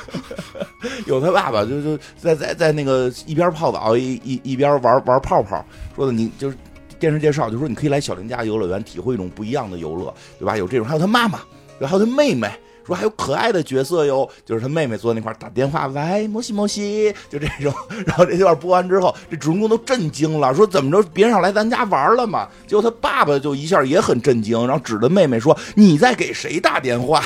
[1.06, 6.56] 有他爸爸就就在在在那个一边泡澡一一一边玩玩泡泡，说的你就是
[6.98, 10.56] 电视介绍就说你可以来小林家游乐园体会一种不一样的游乐，对吧？
[10.56, 11.38] 有这种，还有他妈妈，
[11.78, 12.50] 然后他妹妹。
[12.88, 17.72] 说还有可爱的角色哟，就是他妹妹坐那块打电话，喂，摩西摩西，就这种。
[18.06, 22.48] 然后这段播完之后，这主人公都震惊了，说怎么着，别人要来咱家玩了嘛？
[22.66, 27.22] 结果他爸爸就一下也很震惊，然后指着妹妹说：“你在给谁打电话？”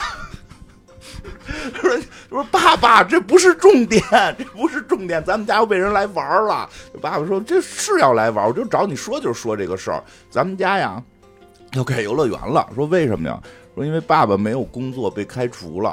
[1.81, 1.99] 说
[2.29, 4.03] 说爸爸，这不是重点，
[4.37, 6.69] 这不是重点，咱们家要被人来玩了。
[7.01, 11.01] 爸爸说这是要来玩，我就找你说就是说这个事儿，咱们家呀
[11.75, 12.69] 要盖游乐园了。
[12.75, 13.41] 说为什么呀？
[13.75, 15.91] 说因为爸爸没有工作被开除了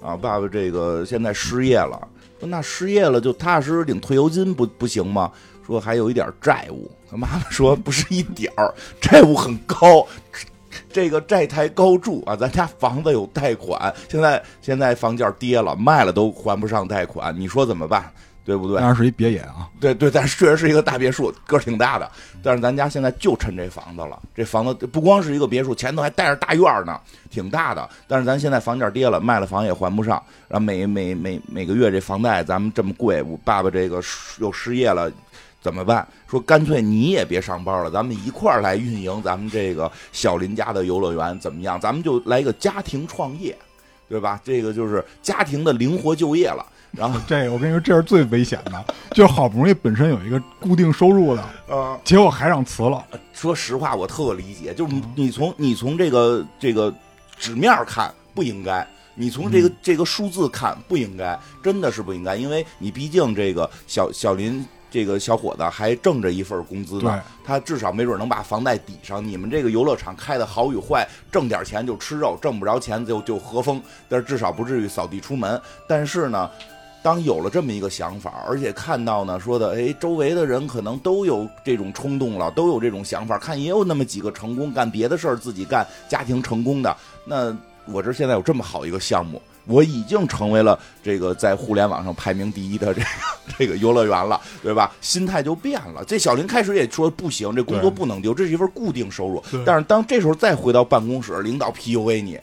[0.00, 2.08] 啊，爸爸这个现在失业了。
[2.40, 5.30] 说那失业了就踏踏实实领退休金不不行吗？
[5.64, 6.90] 说还有一点债务。
[7.08, 10.06] 他妈妈说不是一点儿，债务很高。
[10.90, 18.10] 这个债台高筑啊，咱家房子有贷款，现在现在房价跌了，卖了都还不上贷款，你说怎么办？
[18.44, 18.78] 对不对？
[18.78, 22.10] 当然是一别野啊，对对，但是确实是一个大别墅，个儿挺大的。
[22.42, 26.98] 但是咱家现在就趁这房子了，这房子不光是一个别墅，前头还带着大院儿呢，
[27.30, 27.88] 挺大的。
[28.08, 34.02] 但是咱现在房价跌了，卖了房也还不上，然后每每每每个月这房贷咱们这么贵，我爸爸这个
[34.38, 35.10] 又失业了，
[35.60, 36.04] 怎么办？
[36.28, 41.78] 说干脆你也别上班了，咱们一块儿来运营咱们这个小林家的游乐园，怎么样？
[41.80, 43.56] 咱们就来一个家庭创业，
[44.08, 44.40] 对吧？
[44.42, 46.66] 这个就是家庭的灵活就业了。
[46.92, 53.02] 然后这我跟你说，这是最危险的，就是好不容易本身有一个固定收入的，呃，结果还让辞了。
[53.32, 56.94] 说实话，我特理解，就是你你从你从这个这个
[57.38, 69.26] 纸面儿看不应该，你从这个嗯这个数字看不应该，真的是不应该，因为你毕竟这个小小林这个小伙子还挣着一份工资呢，他至少没准能把房贷抵上。
[69.26, 75.58] 你们这个游乐场开的好与坏，挣点钱就吃肉，挣不着钱就就和风，但是至少不至于扫地出门。
[75.88, 76.50] 但是呢。
[77.02, 86.96] 当有了这么一个想法，而且看到呢，说的，哎，周围的人可能都有这种冲动了，都有这种想法，看也有那么几个成功干别的事儿，自己干家庭成功的。
[87.24, 93.06] 那我这现在有这么好一个项目，我已经成为了这个在互联网上排名第一的这个
[93.58, 94.92] 这个游乐园了，对吧？
[95.00, 96.04] 心态就变了。
[96.04, 99.42] 这小林开始也说不行，这工作不能丢，这是一份固定收入。
[99.66, 102.38] 但是当这时候再回到办公室，领导 PUA 你。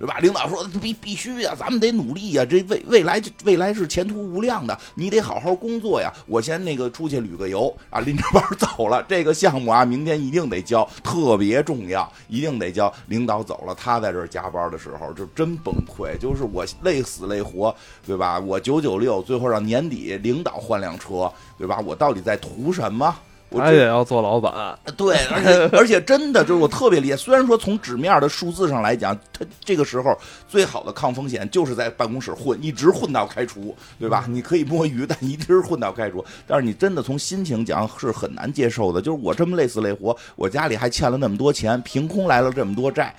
[0.00, 0.18] 对吧？
[0.20, 6.10] 领导说必必须呀、咱们得努力呀、这未未来未来是前途无量的，你得好好工作呀。
[6.26, 9.04] 我先那个出去旅个游啊，拎着包走了。
[9.06, 12.90] 这个项目啊，明天一定得交，特别重要，一定得交。
[13.08, 17.74] 领导走了，他在这加班的时候就真崩溃，就是我累死累活，
[18.06, 18.40] 对吧？
[18.40, 21.78] 我九九六，最后让年底领导换辆车，对吧？
[21.84, 23.14] 我到底在图什么？
[23.50, 30.16] 我他也要做老板，对，而且 而且真的就是我特别厉害，虽然说从纸面的数字上来讲，他这个时候
[30.48, 34.24] 最好的抗风险就是在办公室混，一直混到开除，对吧？
[34.28, 36.24] 你可以摸鱼，但一直混到开除。
[36.46, 43.14] 但是你真的从心情讲是很难接受的，就是我这么累死累活，我家里还欠了那么多钱，凭空来了这么多债，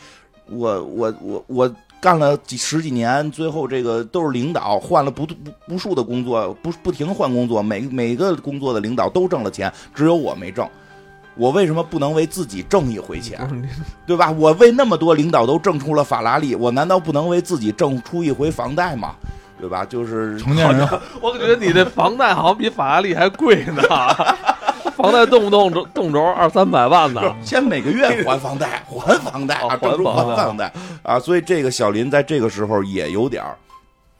[0.47, 1.75] 我我我我。
[2.01, 5.35] 干了几十几年，最后这个都是领导换了不不
[5.67, 10.67] 不数的工作，不不停换工作，每每个工作的领导都挣了钱，只有我没挣。
[11.35, 13.39] 我为什么不能为自己挣一回钱？
[14.05, 14.31] 对吧？
[14.31, 19.15] 我为那么多领导都挣出了法拉利，我难道不能为自己挣出一回房贷吗？
[19.59, 19.85] 对吧？
[19.85, 20.87] 就是成年人
[21.21, 23.81] 我感觉你这房贷好像比法拉利还贵呢，
[25.01, 27.21] 房贷动不动就动辄二三百万呢。
[27.43, 33.55] 先每个月还房贷，还房贷啊，还房贷还房贷啊，所以这个小林在这个时候也有点儿，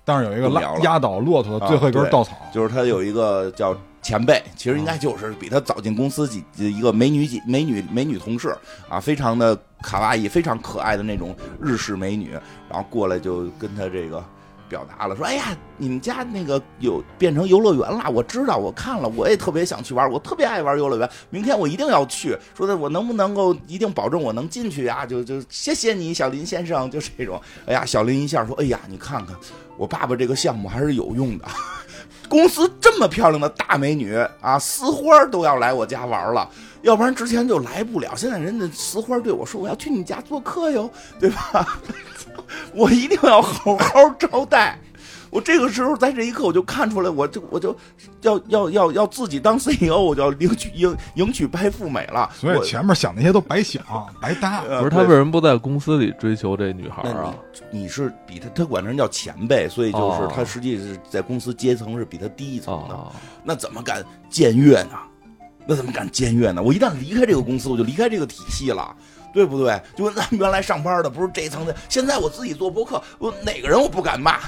[0.04, 0.50] 但是有一个
[0.82, 8.56] 压倒骆驼的最后一根稻草，就是他有一个叫前辈，其实应该就是比他早进公司几一个美女几美女美女同事
[8.90, 12.32] 啊，非常的卡哇伊，非常可爱的那种日式美女，
[12.70, 14.24] 然后过来就跟他这个。
[14.72, 22.38] 表达了说：“哎呀，你们家那个有变成游乐园了，我知道，我看了，我也特别想去玩，我特别爱玩游乐园，明天我一定要去。
[22.56, 25.06] 说的我能不能够一定保证我能进去呀？
[25.06, 27.42] 就就谢谢你，小林先生，就这种。
[27.66, 29.36] 哎呀，小林一下说：哎呀，你看看
[29.76, 31.46] 我爸爸这个项目还是有用的。
[32.30, 36.50] 公司这么漂亮的大美女啊，丝花都要来我家玩了，
[36.82, 38.16] 要不然之前就来不了。
[38.16, 41.78] 现在人家丝花对我说：“我要去你家做客哟，对吧？
[42.74, 44.78] 我一定要好好招待。”
[45.32, 47.74] 我这个时候在这一刻我就看出来，我就我就
[48.22, 52.30] 要要要要自己当 CEO，我就要迎娶迎迎娶白富美了。
[52.44, 53.82] 我所以前面想那些都白想
[54.22, 54.62] 白搭。
[54.68, 57.34] 呃不是他为什么不在公司里追求这女孩啊？
[57.72, 62.94] 你你是比他，他管人叫前辈，所以就是哦他实际是在公司阶层是比他低一层的。
[62.94, 63.10] 啊，
[63.42, 65.00] 那怎么敢僭越呢？
[65.66, 66.62] 那怎么敢僭越呢？
[66.62, 68.94] 我一旦离开这个公司，我就离开这个体系了，
[69.34, 69.80] 对不对？
[69.96, 74.38] 就跟咱们原来上班的不是这一层的，现在我自己做博客，我哪个人我不敢骂？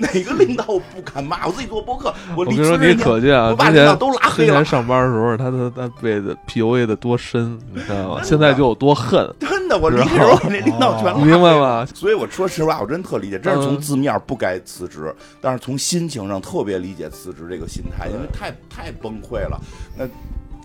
[0.00, 1.44] 哪个领导我不敢骂？
[1.46, 8.22] 我自己做博客，我离我跟你说，你职人家可见啊，我把领导都拉之黑了前，上班的时候，他他他被的 PUA 的多深，你知道吗？
[8.22, 11.84] 现在就有多恨，真的，我离职时候那领导全拉黑你明白吗？
[11.94, 19.60] 所以我说实话，我真特理解，真是从嗯字面不该辞职，但是从心情上特别理解辞职这个心态，因为太太崩溃了。
[19.96, 20.06] 那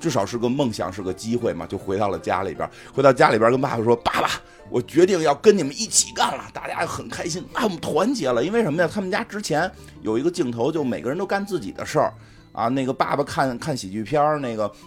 [0.04, 2.70] 至少是个梦想，是个机会嘛，就回到了家里边。
[2.94, 4.30] 回到家里边，跟爸爸说：“爸爸，
[4.70, 8.44] 我决定要跟你们一起干了。”大家很开心啊，我们团结了。
[8.44, 8.90] 因为什么呀？
[8.94, 12.14] 他们家之前有一个镜头，就每个人都干自己的事儿
[12.52, 12.68] 啊。
[12.68, 14.70] 那个爸爸看看喜剧片儿那个。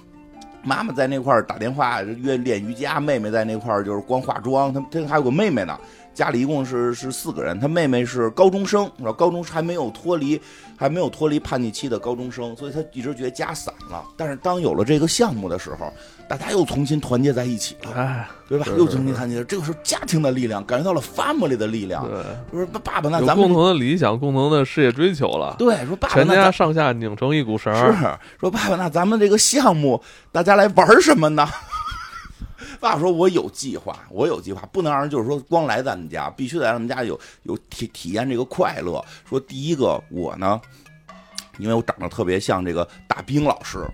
[0.62, 5.79] 妈妈在那块儿打电话约练瑜伽，妹妹在那块儿就是光化妆，他他还有个妹妹呢，
[6.16, 10.40] 家里一共是是四个人，他妹妹是高中生，然后高中还没有脱离
[10.79, 14.02] 还没有脱离叛逆期的高中生，所以他一直觉得家散了。
[14.16, 15.92] 但是当有了这个项目的时候，
[16.26, 18.64] 大家又重新团结在一起了，哎，对吧？
[18.64, 22.09] 是又重新团结，这个时候家庭的力量，感觉到了 family 的力量。
[22.50, 27.92] 对，说爸爸，那咱们共同的理想，共同的事业追求了，对说爸爸，全家上下拧成一股绳儿。
[27.92, 30.02] 是说爸爸，那咱们这个项目
[30.33, 31.46] 大家来玩什么呢？
[32.81, 39.05] 爸爸说：“我有计划，我有计划，不能让人就是说光来咱们家，必须得让咱们家有有体体验这个快乐。
[39.29, 40.61] 说第一个，我呢，
[41.59, 43.87] 因为我长得特别像这个大兵老师，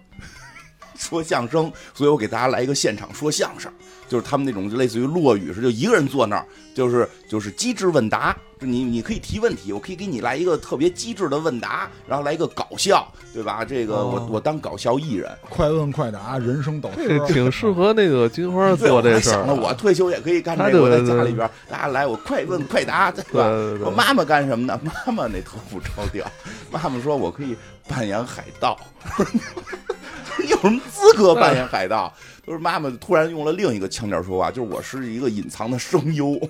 [0.96, 3.72] 说相声，所以我给大家来一个现场说相声，
[4.08, 13.64] 就是他们那种类似于落雨似，就一个人坐那儿，就是就是机智问答，你你可以提问题，我可以给你来一个特别机智的问答，然后来一个搞笑，对吧？
[13.64, 19.46] 这个我、哦我当搞笑艺人，快问快答，人生导师，挺适合那个金花对，我还做这事儿啊。
[19.46, 23.48] 想着我 退休也可以干这个，我在家里边，大家来我快问快答，对吧？
[23.48, 24.80] 对对对我妈妈干什么呢？
[24.82, 26.24] 妈妈那头不着调，
[26.70, 27.56] 妈妈说我可以
[27.88, 28.78] 扮演海盗。
[30.42, 32.12] 你有什么资格扮演海盗？
[32.44, 36.40] 就是妈妈突然用了另一个腔调说话，就是我是一个隐藏的声优，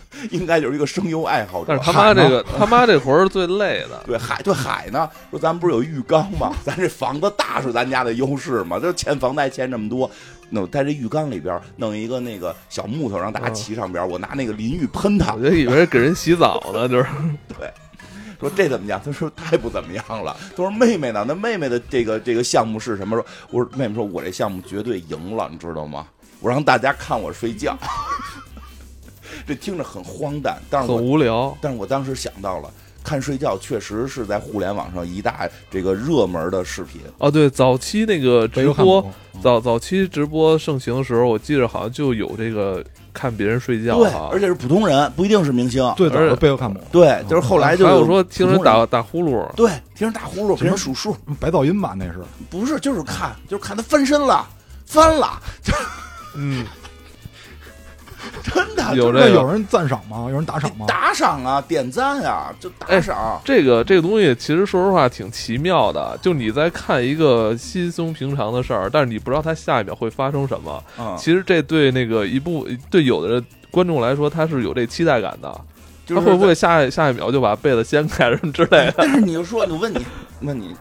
[0.30, 1.66] 应该就是一个声优爱好者。
[1.68, 4.02] 但是他妈这个他妈这活儿是最累的。
[4.06, 6.52] 对海对海呢，说咱们不是有浴缸吗？
[6.64, 10.10] 咱这房子大是咱家的优势嘛，就欠房贷欠这么多，
[10.50, 17.06] 那我在这浴缸里边弄一个那个小木头，让大家骑上边，我拿那个淋浴喷他我，就以为给人洗澡呢，就是
[17.48, 17.70] 对
[18.40, 19.00] 说这怎么讲？
[19.04, 20.36] 他说太不怎么样了。
[20.50, 21.24] 他说妹妹呢？
[21.28, 23.16] 那妹妹的这个这个项目是什么？
[23.16, 26.06] 说我说妹妹说我这项目绝对赢了，你知道吗？
[26.40, 27.78] 我让大家看我睡觉，
[29.46, 31.56] 这听着很荒诞，但是很无聊。
[31.60, 32.70] 但是我当时想到了。
[33.04, 39.04] 看睡觉确实是在互联网上一大这个热门的视频，哦，对，早期那个直播，
[39.42, 42.80] 早早期直播盛行的时候，我记得好像就有这个
[43.12, 45.82] 看别人睡觉对，而且是普通人，不一定是明星。
[45.96, 54.46] 对，而且背后看不懂，对，就是后来就还有说听人打打呼噜，对，听人打呼噜，给人数数，白噪音吧那是，不是，就是看，就是看他翻身了，
[54.86, 55.42] 翻了，
[56.36, 56.64] 嗯，
[58.42, 60.26] 真的有这个有人赞赏吗？
[60.28, 60.86] 有人打赏吗？
[60.86, 63.40] 打赏啊，点赞啊，就打赏。
[63.44, 70.82] 这个这个东西其实说实话挺奇妙的，就你在看一个稀松平常的事儿，但是你不知道它下一秒会发生什么。
[70.98, 75.60] 嗯，其实这对那个一部对有的观众来说，他是有这期待感的。
[76.04, 78.94] 就是他会不会下下一秒就把被子掀开什么之类的？
[78.96, 80.04] 但是你就说，我问你，
[80.40, 80.74] 问你，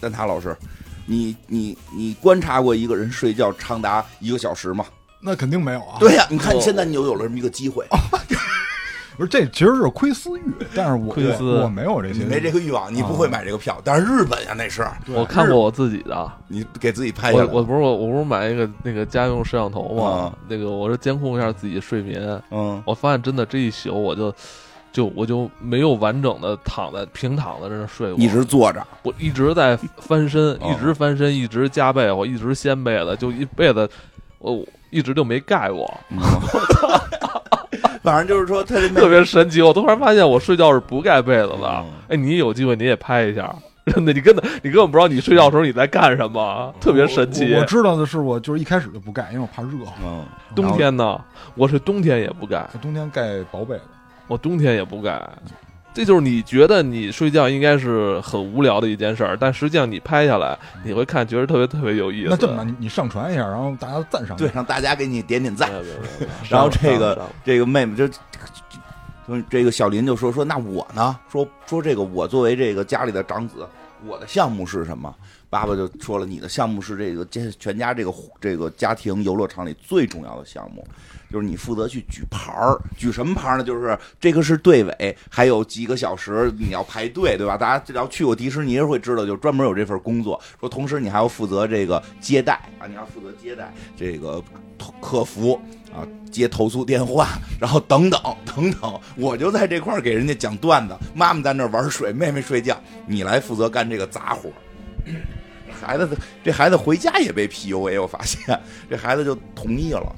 [0.00, 0.56] 蛋挞老师，
[1.04, 4.84] 你你你观察过一个人睡觉长达一个小时吗？
[5.20, 5.96] 那肯定没有啊。
[5.98, 7.84] 对呀、你看哦现在你就有了这么一个机会，
[9.16, 10.42] 不是这其实是窥私欲，
[10.76, 11.42] 但是我窥私。
[11.42, 13.80] 我我没有这些，你没这个欲望，你不会买这个票。
[13.82, 17.44] 但是日本呀，那是我看过我自己的，你给自己拍下来。
[17.46, 24.32] 我我不是我我不是买一个那个家用摄像头嘛嗯，那个我是监控一下自己睡眠，嗯，我发现真的这一宿我就
[24.92, 30.72] 就我就没有完整的躺在平躺在这儿睡过，一直坐着，我一直在翻身， 哦。
[30.72, 33.90] 一直翻身，一直加被我一直掀被子，就一辈子。
[34.38, 36.18] 我一直就没盖过，嗯
[38.02, 39.60] 反正就是说他这特别神奇。
[39.60, 41.86] 我突然发现我睡觉是不盖被子的嗯。
[42.08, 43.54] 哎，你有机会你也拍一下。
[43.86, 47.60] 真的，你根本你根本不知道你睡觉的时候你在干什么，特别神奇我。
[47.60, 49.70] 我知道的是，我就是一开始就不盖，因为我怕热。
[50.04, 50.24] 嗯，
[50.54, 51.18] 冬天呢，
[51.54, 53.82] 我是冬天也不盖，冬天盖薄被子，
[54.26, 55.20] 我冬天也不盖。
[55.98, 62.28] 这就是你觉得你睡觉应该是很无聊的一件事儿，但实际上你拍下来，你会看，觉得特别特别有意思。
[62.30, 62.68] 那这么办？
[62.68, 65.68] 你你上传一下，然后大家赞赏对，让大家给你点点赞
[66.48, 68.14] 然后这个这个妹妹就就
[69.26, 71.18] 就这个小林就说说那我呢？
[71.28, 73.66] 说说这个我作为这个家里的长子，
[74.06, 75.14] 我的项目是什么？
[75.50, 80.86] 爸爸就说了，你的项目是这个这全家这个这个家庭游乐场里最重要的项目，
[81.32, 83.64] 就是你负责去举牌儿，举什么牌儿呢？
[83.64, 87.56] 就是这个是队尾，还有几个小时你要排队，对吧？
[87.56, 90.38] 大家只要去过迪士尼会知道，就专门有这份工作。
[90.60, 94.44] 说同时你还要负责这个接待啊，你要负责接待这个
[95.00, 95.58] 客服
[95.94, 104.50] 啊，接投诉电话，然后等等等等，我就在这块儿给人家讲段子，妈妈在那玩水，妹妹睡觉，你来负责干这个杂活。
[105.80, 106.08] 孩子，
[106.44, 108.58] 这孩子回家也被 PUA，我发现
[108.90, 110.14] 这孩子就同意了，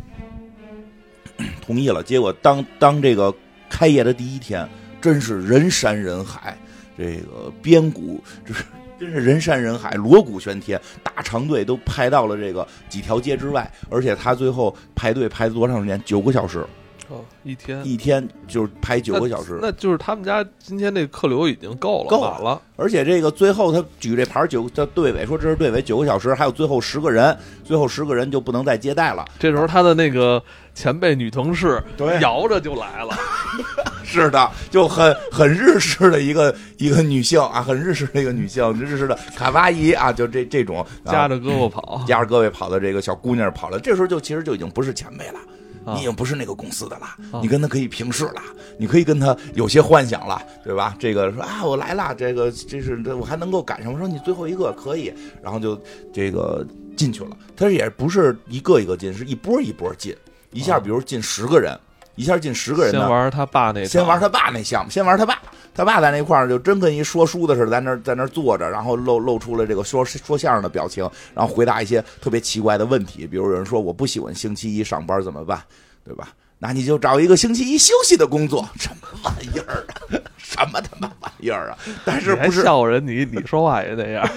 [1.60, 2.02] 同意了。
[2.02, 3.32] 结果当当这个
[3.68, 4.68] 开业的第一天，
[5.00, 6.56] 真是人山人海，
[6.98, 8.64] 这个边鼓就是
[9.00, 15.98] 真是人山人海，锣鼓喧天，大长队都排到了这个几条街之外，而且他最后排队排多长时间？
[16.04, 16.66] 九个小时，
[17.08, 19.58] 哦，一天一天就是排九个小时。
[19.62, 22.60] 那就是他们家今天这客流已经够了，够了满了。
[22.76, 27.34] 而且这个最后他举这牌九，他队尾说这是队尾九个小时，还有最后十个人，
[27.64, 29.24] 最后十个人就不能再接待了。
[29.38, 30.42] 这时候他的那个
[30.74, 33.16] 前辈女同事对摇着就来了，
[34.12, 45.38] 式的，就很很日式的一个一个女性啊，很日式的一个女性，日式的卡哇伊啊，就这这种啊夹着胳膊跑， 夹着胳膊跑的这个小姑娘跑了，这时候就其实就已经不是前辈了。
[45.82, 48.42] 啊你已经不是那个公司的了，啊你跟他可以平视了，
[48.78, 50.94] 你可以跟他有些幻想了，对吧？
[50.98, 53.90] 这个说啊，我来了，这个这是我还能够赶上。
[53.90, 55.10] 我说你最后一个可以，
[55.42, 55.80] 然后就
[56.12, 56.64] 这个
[56.98, 57.30] 进去了。
[57.56, 60.14] 他也不是一个一个进，是一波一波进，
[60.52, 61.76] 一下啊比如进十个人，
[62.20, 65.38] 一下进十个人呢，先玩他爸那，先玩他爸那项目，先玩他爸，
[65.74, 75.62] 他爸在那块儿就真跟一说书的似的，在那在那坐着，然后露露出了这个说说相声的表情，然后回答一些特别奇怪的问题，比如有人说我不喜欢星期一上班怎么办，
[76.04, 76.28] 对吧？
[76.62, 80.20] 那你就找一个星期一休息的工作，什么玩意儿啊？
[80.36, 81.78] 什么他妈玩意儿啊？
[82.04, 84.28] 但是不是笑话人，你你说话也那样，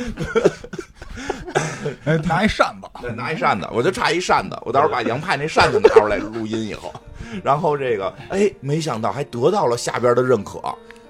[2.06, 6.94] 哎，拿一扇子，对，拿一扇子，我就差一扇子，我到时候把杨派那扇子拿出来录音以后，
[7.44, 10.62] 然后这个，哎，没想到还得到了下边的认可，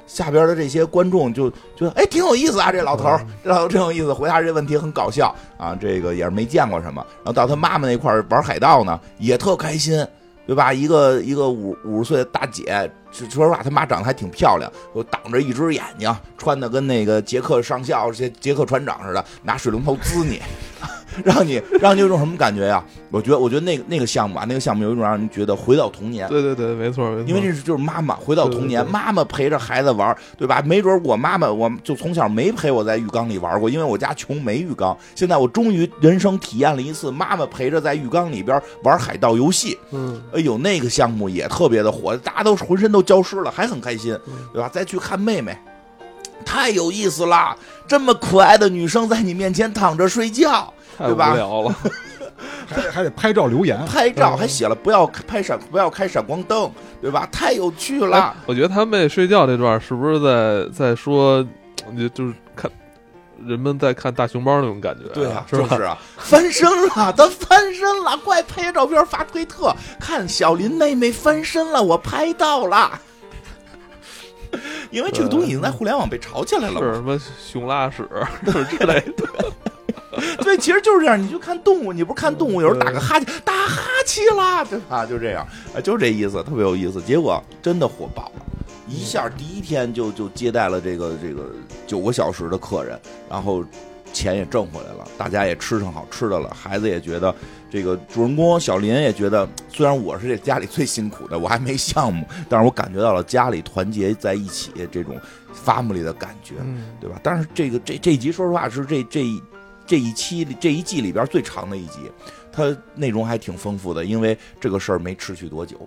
[0.08, 7.06] 下边的这些观众就觉得，哎，挺有意思啊，这老头儿，这老头儿挺有意思，回答这问题很搞笑啊，这个也是没见过什么。
[7.18, 10.04] 然后到他妈妈那块儿玩海盗呢，也特开心，
[10.46, 10.74] 对吧？
[10.74, 20.42] 一个一个五五十岁的大姐，说实话，他妈长得还挺漂亮，我挡着一只眼睛，穿的跟那个杰克上校、杰杰克船长似的，拿水龙头滋你。
[21.24, 22.84] 让你让你有种什么感觉呀？
[23.12, 30.62] 我觉得，我觉得那个那个项目啊，那个项目有一种让人觉得回到童年，对对对，没错没错，因为这是就是妈妈回到童年，对对对妈妈陪着孩子玩，对吧？
[30.66, 34.98] 没准我妈妈我就从小没陪我在浴缸里玩过，因为我家穷没浴缸。
[35.16, 39.78] 现在我终于人生体验了一次妈妈陪着在浴缸里边玩海盗游戏。
[39.92, 44.18] 嗯，哎呦，那个项目也特别的火，大家都浑身都浇湿了，还很开心，
[44.52, 44.68] 对吧？
[44.70, 45.56] 再去看妹妹，
[46.46, 47.56] 太有意思了，
[47.88, 50.74] 这么可爱的女生在你面前躺着睡觉。
[50.98, 51.76] 太无对吧聊了，
[52.68, 56.72] 还得还得拍照留言，拍照嗯还写了不要拍闪不要开闪光灯，
[57.02, 57.28] 对吧？
[57.32, 58.34] 太有趣了哎。
[58.46, 61.46] 我觉得他妹睡觉这段是不是在在说，
[61.98, 62.70] 就就是看
[63.46, 65.68] 人们在看大熊猫那种感觉、对啊，是吧？
[65.70, 73.00] 就是啊，翻身了，他翻身了，快拍照片发推特，看小林妹妹翻身了，我拍到了。
[74.92, 78.08] 因为这个东西已经在互联网被炒起来了嘛，是什么熊拉屎
[78.46, 79.28] 就是之类的，
[80.44, 81.22] 对，其实就是这样。
[81.22, 85.06] 你就看动物，你不是看动物，有时候打个哈欠，打哈欠啦，对吧？
[85.06, 87.02] 就这样，啊，就这意思，特别有意思。
[87.02, 88.46] 结果真的火爆了，
[88.88, 91.52] 一下第一天就就接待了这个这个
[91.88, 93.00] 九个小时的客人，
[93.30, 93.64] 然后
[94.14, 97.34] 钱也挣回来了，大家也吃上好吃的了，孩子也觉得
[97.70, 105.20] 这个主人公小林也觉得，虽然我是这家里最辛苦的，我还没项目，但是我感觉到了家里团结在一起这种
[105.66, 106.56] family 的感觉。
[106.62, 107.20] 嗯，对吧？
[107.24, 109.26] 但是这个这这一集，说实话是这这
[109.86, 112.00] 这一期这一季里边最长的一集，
[112.52, 115.78] 它内容还挺丰富的，因为这个事儿没持续多久。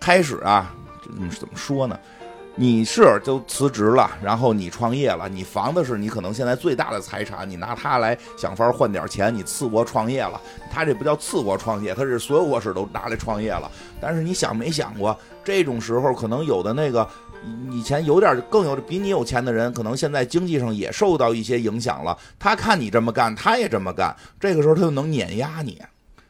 [0.00, 0.74] 开始啊，
[1.18, 1.98] 嗯，怎么说呢？
[2.56, 10.40] 你是就辞职了，然后你创业了，你房子是你可能现在最大的财产，你拿它来想法换点钱，你次国创业了。
[10.70, 13.70] 他这不叫次国创业，他是所有卧室都拿来创业了。
[14.00, 17.08] 但是你想没想过，这种时候可能有的那个
[17.72, 22.16] 以前有点更有比你有钱的人，可能现在经济上也受到一些影响了。
[22.38, 25.82] 他看你这么干，他也这么干，这个时候他就能碾压你，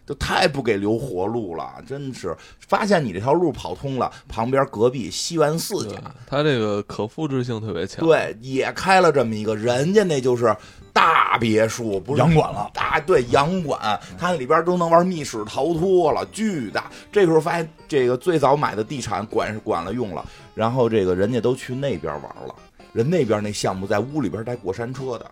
[0.06, 2.36] 就太不给留活路了，真是。
[2.66, 10.54] 发现你这条路跑通了，旁边隔壁西园寺对家，他这个可复制性特别强，对，也开了这么一个，人家那就是
[10.92, 12.70] 大别墅，不是洋馆了。
[12.74, 16.90] 大对洋馆，它里边都能玩密室逃脱了，巨大。
[17.12, 20.24] 这时候发现，这个最早买的地产管是管了用了，
[20.54, 22.54] 然后这个人家都去那边玩了，
[22.92, 25.30] 人那边那项目在屋里边带过山车的。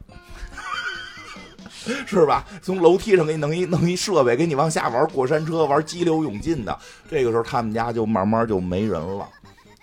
[2.07, 2.47] 是吧？
[2.63, 6.79] 从楼梯上给你弄一弄一设备，给你往下玩过山车，玩激流勇进的。
[7.11, 9.29] 这个时候他们家就慢慢就没人了，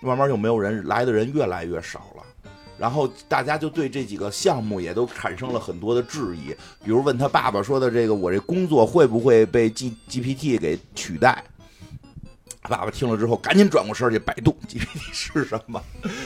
[0.02, 2.24] 慢慢就没有人来的人越来越少了。
[2.78, 11.43] 然后大家就对这几个项目也都产生了很多的质疑，比如问他爸爸说的这个我这工作会不会被 G GPT 给取代？
[12.68, 15.82] 爸爸听了之后，赶紧转过身去百度 GPT 是什么，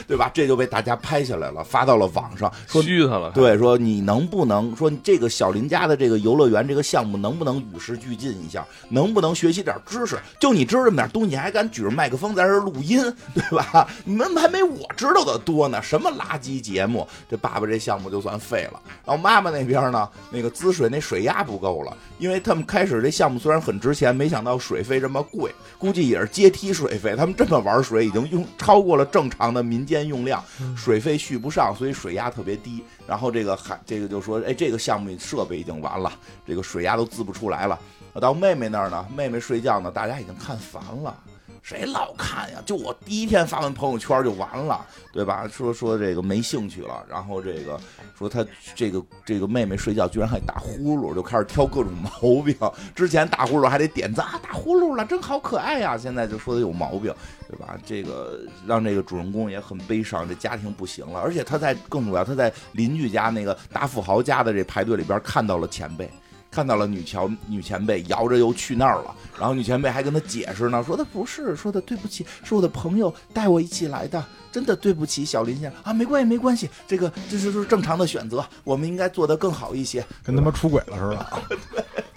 [0.06, 0.30] 对吧？
[0.34, 8.66] 这就被大家拍下来了，发到了网上，说虚他了，对，说你能不能说这个小林家的这个游乐园这个项目能不能与时俱进一下？
[8.88, 10.18] 能不能学习点知识？
[10.40, 13.00] 就你知道这么点东西，你还敢举着麦克风在这录音，
[13.32, 13.88] 对吧？
[14.04, 15.80] 你们还没我知道的多呢。
[15.82, 17.06] 什么垃圾节目？
[17.30, 18.80] 这爸爸这项目就算废了。
[19.06, 27.14] 然后妈妈那边呢，那个滋水那水压不够了，因为他们开始这项目虽然很值钱，没想到水费这么贵，估计也是阶梯水费。
[27.16, 30.42] 他们这么玩水，已经用超过了正常的民间用量，
[30.76, 32.82] 水费续不上，所以水压特别低。
[33.06, 36.12] 然后这个还这个就说，哎，这个项目设备已经完了，
[36.46, 37.78] 这个水压都滋不出来了。
[38.20, 41.16] 到妹妹那儿呢，妹妹睡觉呢，大家已经看烦了，
[41.64, 42.62] 谁老看呀？
[42.66, 45.48] 就我第一天发完朋友圈就完了，对吧？
[45.50, 47.80] 说说这个没兴趣了，然后这个
[48.18, 48.44] 说他
[48.74, 52.54] 这个这个妹妹睡觉居然还打呼噜，就开始挑各种毛病。
[52.94, 57.14] 之前打呼噜还得点赞啊，打呼噜了真好可爱呀，现在就说他有毛病，
[57.48, 57.78] 对吧？
[57.82, 66.10] 这个让这个主人公也很悲伤，这家庭不行了，而且他在更主要，他在邻居家那个大富豪家的这排队里边看到了前辈。
[66.54, 81.42] 看到了女乔女前辈摇着又去那儿了，然后女前辈还跟他解释呢，说的不是，说的对不起，是我的朋友带我一起来的，真的对不起，小林先生啊，没关系没关系，这个这是是正常的选择，我们应该做得更好一些，跟他妈出轨了似的。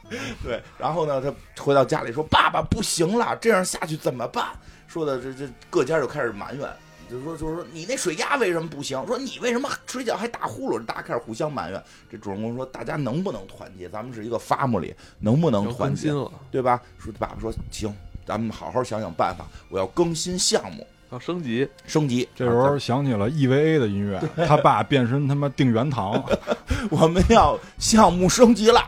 [0.44, 1.34] 对，然后呢，他
[1.64, 4.46] 回到家里说，爸爸不行了，这样下去怎么办？
[4.88, 6.70] 说的这这各家就开始埋怨。
[7.10, 9.01] 就说，就是说，你那水压为什么不行？
[9.08, 10.84] 说你为什么睡觉还打呼噜？
[10.86, 11.84] 大家开始互相埋怨。
[12.12, 13.88] 这主人公说：“大家能不能团结？
[13.89, 16.12] 咱们是一个 family，能不能团结？
[16.51, 17.93] 对吧？”说爸爸说：“行，
[18.26, 19.45] 咱们好好想想办法。
[19.70, 26.22] 我要更新项目，要升级，升级。”这时候想起了 EVA 的音乐，他爸变身他妈定元堂。
[26.91, 28.82] 我们要项目升级了。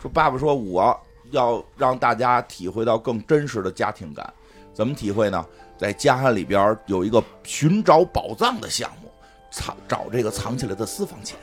[0.00, 0.98] 说爸爸说：“我
[1.30, 4.32] 要让大家体会到更真实的家庭感。
[4.78, 5.44] 怎么体会呢？”
[5.76, 9.10] 在家里边有一个寻找宝藏的项目，
[9.50, 11.36] 藏找这个藏起来的私房钱，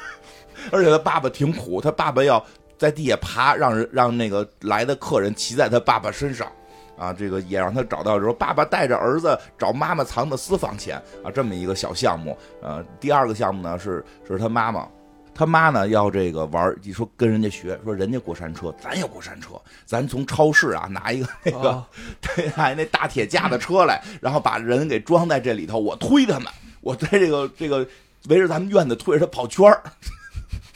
[0.70, 2.44] 而且他爸爸挺苦，他爸爸要
[2.76, 6.50] 在地下爬，让人让那个来的客人骑在他爸爸身上，
[6.98, 12.36] 啊，这个也让他找到说爸爸带着儿子找妈妈藏的私房钱啊，这么一个小项目。
[12.62, 14.88] 呃，第二个项目呢是是他妈妈。
[15.36, 19.50] 他妈呢要这个玩，你说跟人家学，说人家过山车，咱也过山车，
[19.84, 21.84] 咱从超市啊拿一个那个，
[22.22, 27.86] 对，拿那大铁架的车来，然后把人给装在这里头，我推他们，我在这个这个
[28.28, 29.82] 围着咱们院子推着他跑圈儿。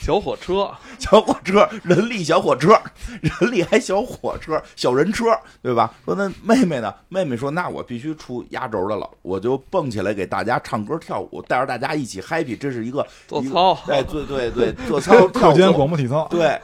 [0.01, 2.81] 小火车，小火车，人力小火车，
[3.21, 5.27] 人力还小火车，小人车，
[5.61, 5.93] 对吧？
[6.07, 6.93] 说那妹妹呢？
[7.11, 12.57] 妹妹说：“那我必须出压轴的了，我就蹦起来给大家唱歌跳舞，带着大家一起 happy。
[12.57, 16.59] 这是一个做操，哎，对对对， 做操，课间广播体操，对，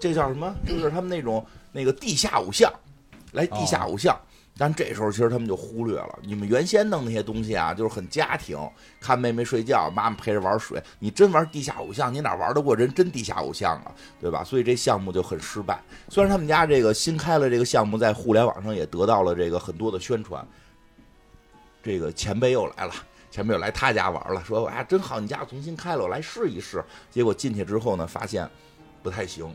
[0.00, 0.54] 这叫什么？
[0.66, 2.72] 就是他们那种那个地下偶像，
[3.32, 4.18] 来地下偶像。”
[4.60, 8.58] 但这时候其实他们就忽略了，你们原先弄那些东西啊，就是很家庭，
[9.00, 10.78] 看妹妹睡觉，妈妈陪着玩水。
[10.98, 13.94] 你真玩地下偶像，你哪玩得过人真地下偶像啊？
[14.20, 14.44] 对吧？
[14.44, 15.82] 所以这项目就很失败。
[16.10, 20.46] 虽然他们家这个新开了这个项目，在互联网上也得到了这个很多的宣传。
[21.82, 22.92] 这个前辈又来了，
[23.30, 26.84] 前辈又来他家玩了，说哎真好，你家重新开了，我来试一试。
[27.10, 28.46] 结果进去之后呢，发现
[29.02, 29.50] 不太行。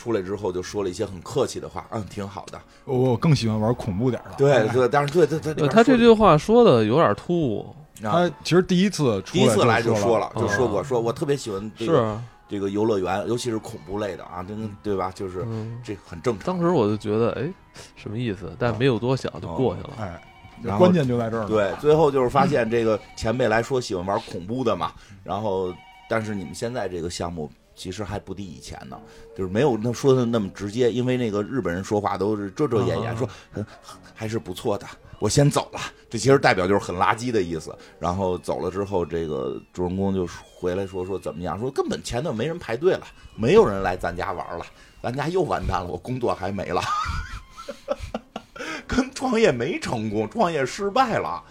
[0.00, 2.58] 出来之后就说了一些很客气的话，嗯，挺好的。
[2.86, 4.30] 我更喜欢玩恐怖点的。
[4.38, 7.66] 对对，但是对对对，他这句话说的有点突兀。
[8.02, 15.12] 他其实第一次第一次来就说了，就说过，说我特别喜欢这个是这个游乐园，尤其是恐怖类的啊，对对吧？
[15.14, 15.46] 就是
[15.84, 16.46] 这很正常。
[16.46, 17.52] 当时我就觉得，哎，
[17.96, 18.50] 什么意思？
[18.58, 19.90] 但没有多想就过去了。
[19.98, 21.46] 哎，关键就在这儿。
[21.46, 24.92] 对，最后就是发现这个前辈来说喜欢玩恐怖的嘛，
[25.22, 25.70] 然后
[26.08, 27.50] 但是你们现在这个项目。
[27.80, 29.00] 其实还不敌以前呢，
[29.34, 33.26] 就是没有他说的那么直接，因为那个日本人说话都是遮遮掩掩，说
[34.14, 34.86] 还是不错的。
[35.18, 37.74] 我先走了，这其实代表就是很垃圾的意思。
[37.98, 41.58] 然后走了之后，这个主人公就回来说说怎么样？
[41.58, 44.66] 说根本前头没人排队了，没有人来咱家玩了，
[45.02, 46.82] 咱家又完蛋了，我工作还没了，
[48.86, 51.42] 跟创业没成功，创业失败了。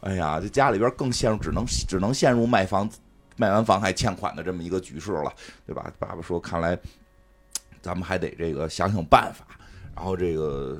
[0.00, 2.98] 哎呀，这家里边更陷入只能只能陷入卖房子。
[3.36, 5.32] 卖完房还欠款的这么一个局势了，
[5.66, 5.92] 对吧？
[5.98, 6.78] 爸爸说：“看来
[7.82, 9.46] 咱们还得这个想想办法。”
[9.94, 10.78] 然后这个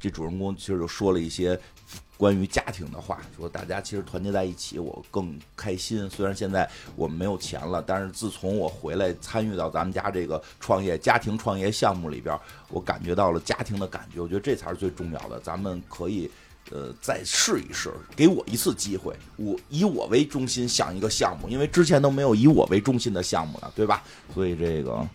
[0.00, 1.58] 这主人公其实就说了一些
[2.16, 6.08] 关于家庭的话，说大家其实团结在一起，我更开心。
[6.08, 12.38] 虽然现在我们没有钱了，但是自从我回来参与到咱们家这个创业家庭创业项目里边，
[12.70, 14.20] 我感觉到了家庭的感觉。
[14.20, 15.38] 我觉得这才是最重要的。
[15.40, 16.30] 咱们可以。
[16.70, 24.02] 呃，再试一试，给我一次机会，我以我为中心想一个项目，因为之前都没有以我为中心的项目呢，对吧？
[24.34, 25.06] 所以这个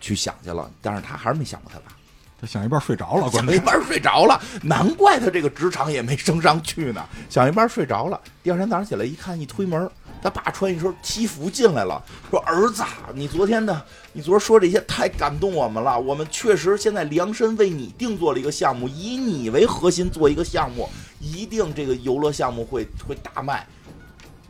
[0.00, 1.96] 去想去了，但是他还是没想过他爸，
[2.40, 9.88] 他想一半睡着了，想一半睡着了，难怪他这个职场也没升上去呢，想一半睡着了，第二天早上起来一看，一推门。
[10.22, 12.00] 他爸穿一身西服进来了，
[12.30, 15.98] 说：“儿子，你昨天的，你昨儿说这些太感动我们了。
[15.98, 23.66] 我们确实现在量身为你定做了一个项目，以你为核心做一个项目，一定这个游乐项目会会大卖。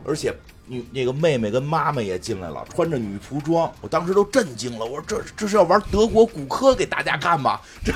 [0.05, 0.31] 而且，
[0.67, 4.85] 女那个妹妹跟妈妈也进来了，穿着女仆装，我当时都震惊了。
[4.85, 7.59] 我说：这这是要玩德国骨科给大家看吗？
[7.83, 7.91] 这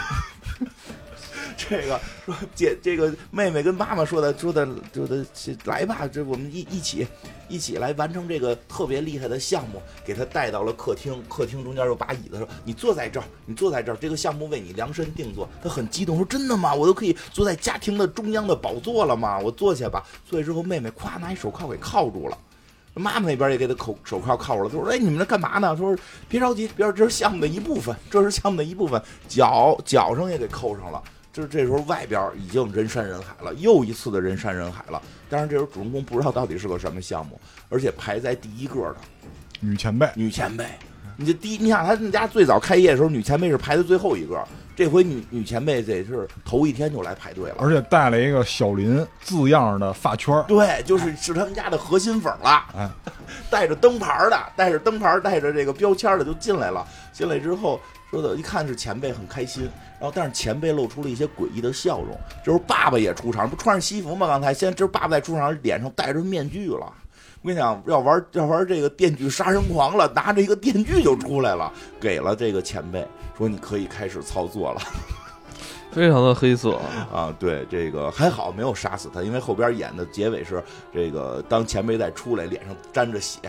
[1.70, 5.26] 这个说姐，这个妹妹跟妈妈说的说的说的，
[5.66, 7.08] 来吧，这我们一一起
[7.50, 15.50] 一起来完成这个特别厉害的项目，给他带到了客厅，客厅中间有把椅子，说你坐在这儿，你坐在这儿，这个项目为你量身定做。
[15.64, 16.74] 他很激动，说真的吗？
[16.76, 19.40] 我都可以坐在家庭的中央的宝座了吗？
[19.40, 20.06] 我坐下吧。
[20.30, 22.38] 坐下之后，妹妹咵拿一手铐给铐住了。
[22.94, 25.96] 妈妈那边也给他口手铐铐住了，他说：“哎，你们这干嘛呢？”说
[26.28, 29.02] ：“别着急，别着急，这是项目的一部分，这是项目的一部分。
[29.28, 31.02] 脚脚上也给扣上了。
[31.38, 35.00] 就是这时候外边已经人山人海了，又一次的人山人海了。
[35.30, 38.96] 但是这时候主人公不知道到底是个什么项目，而且排在第一个的
[39.60, 40.66] 女前辈，女前辈。
[41.16, 44.44] 你这第一，你想他们家最早开业的时候，女前辈是排在最后一个。
[44.76, 52.66] 这回女女前辈得是头一天就来排队了，而且带了一个小林字样的发圈对，就是是他们家的核心粉了。
[52.76, 52.90] 哎，
[53.50, 56.84] 带着灯牌的，带着灯牌，带着这个标签的就进来了。
[57.14, 57.80] 进来之后
[58.10, 59.70] 说的，一看是前辈，很开心。
[60.00, 62.18] 然后，但是前辈露出了一些诡异的笑容。
[62.44, 64.28] 就是爸爸也出场，不穿上西服吗？
[64.28, 66.92] 刚才，现在这爸爸在出场，脸上戴着面具了。
[67.42, 73.06] 我跟你讲，要玩要玩这个电锯杀人狂了，拿着一个电锯就出来了，给了这个前辈，
[73.38, 74.82] 说你可以开始操作了，
[75.92, 76.80] 非常的黑色
[77.14, 77.34] 啊。
[77.40, 83.40] 对，这个还好没有杀死他，因为后边演的结尾是这个当前辈再出来，脸上沾着血。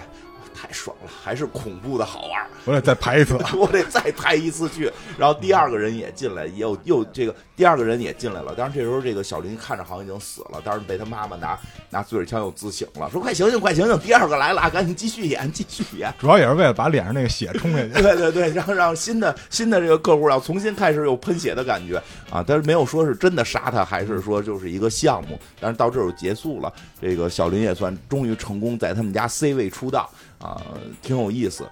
[0.61, 2.47] 太爽了，还是恐怖的好玩。
[2.65, 4.91] 我得再拍一次， 我得再拍一次去。
[5.17, 8.53] 然后第二个人也进来，又又这个第二个人也进来了。
[8.57, 11.57] 但是这时候这个小林看着好像已经死了，但是被他妈妈拿
[11.91, 16.13] 拿自水枪又自醒了，说快醒醒，快醒醒，第二个来了， 赶紧继续演，继续演。
[16.19, 18.03] 主要也是为了把脸上那个血冲下去。
[18.03, 22.45] 对对对，然后让新的新的这个客户要重新开始有喷血的感觉啊！
[22.47, 25.39] 但是没有说是真的杀他，还是说就是一个项目。
[25.61, 26.73] 但是到这儿就结束了。
[27.01, 30.11] 这个小林也算终于成功在他们家 C 位出道。
[30.41, 30.63] 啊，
[31.03, 31.69] 挺有意思。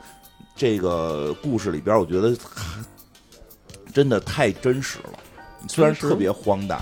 [0.55, 2.35] 这个故事里边，我觉得
[3.93, 5.19] 真的太真实了，
[5.69, 6.81] 虽然特别荒诞。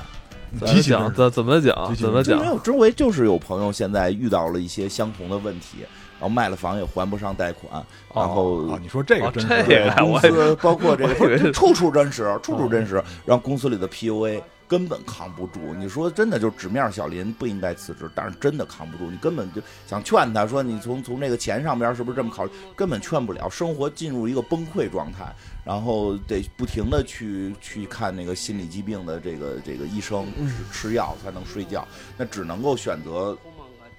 [0.58, 1.12] 怎么讲？
[1.12, 1.94] 怎怎么讲？
[1.96, 2.38] 怎么讲？
[2.38, 5.78] 因为我周围就是有朋友现在遇到了一些相同的问题，
[6.20, 14.40] 然后卖了房也还不上贷款，然后你说这个真实，公司包括这个处处真实，处处真实，让公司里的 PUA。
[14.66, 25.34] 根本扛不住，你说真的，就是纸面小林不应该辞职，但是真的扛不住，你根本就想劝他说，你从从这个钱上边是不是这么考虑，根本劝不了，生活进入一个崩溃状态，
[25.64, 30.26] 然后得不停的去去看那个心理疾病的这个这个医生
[30.72, 31.86] 吃药才能睡觉，
[32.16, 33.36] 那只能够选择。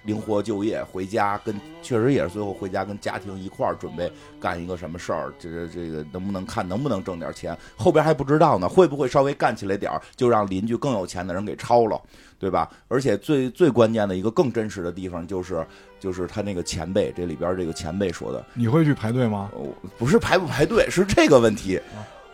[0.05, 11.99] 灵活就业，回家跟确实也是最后回家跟家庭一块儿准备干一个什么事儿，这这个能不能看能不能挣点钱，后边还不知道呢，会不会稍微干起来点儿就让邻居更有钱的人给抄了，
[12.39, 12.69] 对吧？
[12.87, 15.65] 而且最最关键的一个更真实的地方就是
[15.99, 19.51] 就是他那个前辈这里边这个前辈说的，你会去排队吗？
[19.97, 21.79] 不是排不排队，是这个问题。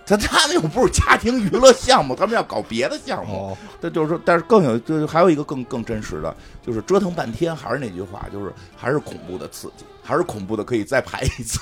[0.05, 3.55] 他他们又不是家庭娱乐项目，他们要搞别的项目。
[3.79, 11.59] 这就是说，但是更有，就是还有一个更更真实的，就是折腾半天，还是那句话，就是还是恐怖的刺激，还是恐怖的，可以再排一次，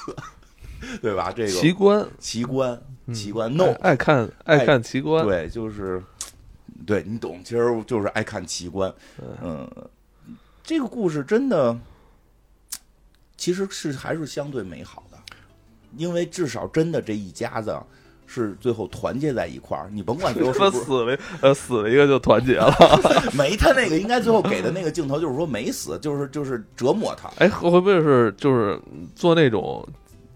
[1.01, 1.31] 对吧？
[1.35, 2.81] 这个奇观，奇观，
[3.13, 6.01] 奇观，no，爱看爱看奇观，对，就是
[6.85, 8.91] 对你懂，其实就是爱看奇观。
[9.43, 9.69] 嗯，
[10.63, 11.77] 这个故事真的
[13.37, 15.17] 其实是还是相对美好的，
[15.97, 17.77] 因为至少真的这一家子。
[18.32, 22.71] 是最后团结在一块儿，你甭管 最后说死了，呃，死了一个就团结了。
[23.36, 27.30] 没他那个应该最后给的那个镜头就是说没死，就是就是折磨他。
[27.38, 28.80] 哎，会不会是就是
[29.15, 29.84] 做那种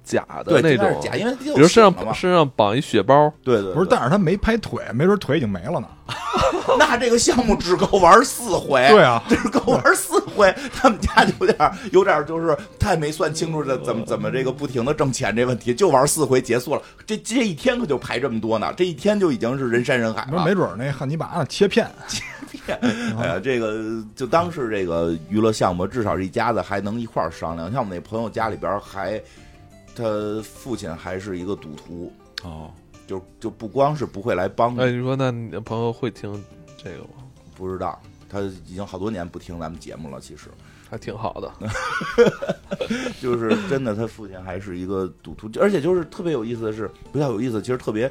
[0.04, 1.16] 假的那种假？
[1.16, 5.88] 因为比如身上身上绑一血包，对对，不是，但是他没拍腿，没准腿已经没了呢。
[6.78, 10.54] 那这个项目只够玩四回，对啊，只够玩四回。
[10.74, 16.82] 他们家有点有点就是太没算清楚这怎么怎么这个不停的挣钱这问题，就玩四回结束了。
[17.06, 20.44] 这这一天可就排这么多呢，这一天就已经是人山人海了。
[20.46, 22.22] 没准那汉尼拔呢切片切
[22.66, 22.78] 片，
[23.18, 27.72] 哎呀，这个就当是这个娱乐项目，至少这一家子还能一块商量。
[27.72, 29.22] 像我们那朋友家里边还，
[29.96, 32.12] 他父亲还是一个赌徒
[32.44, 32.72] 哦。
[33.06, 36.42] 就就不光是不会来帮，哎，你说那你的朋友会听
[36.82, 37.26] 这个吗？
[37.54, 40.48] 不知道，他已经好多年不听咱们节目了，其实
[40.90, 41.52] 还挺好的。
[43.22, 48.10] 就是真的，他父亲还是一个赌徒，而且就是特别有意思的是，比较有意思，其实特别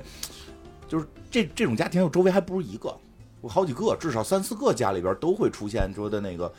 [0.86, 2.94] 就是这这种家庭，我周围还不是一个，
[3.40, 6.52] 我好几个，至少三四个家里边都会出现说的那个。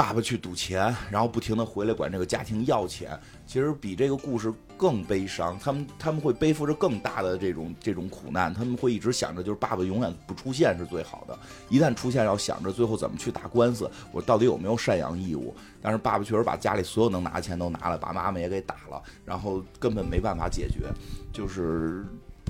[0.00, 5.58] 爸爸去赌钱，然后不停的回来管这个家庭要钱，其实比这个故事更悲伤。
[5.62, 11.38] 他们他们会背负着更大的这种这种苦难，他们会一直想着就是爸爸永远不出现是最好的。
[11.68, 15.54] 一旦出现，要想着最后怎么去打官司，我到底有没有赡养义务？
[15.82, 20.86] 但是爸爸确实把家里所有能拿的钱都拿了，把妈妈也给打了，然后根本没办法解决，
[21.30, 22.06] 就是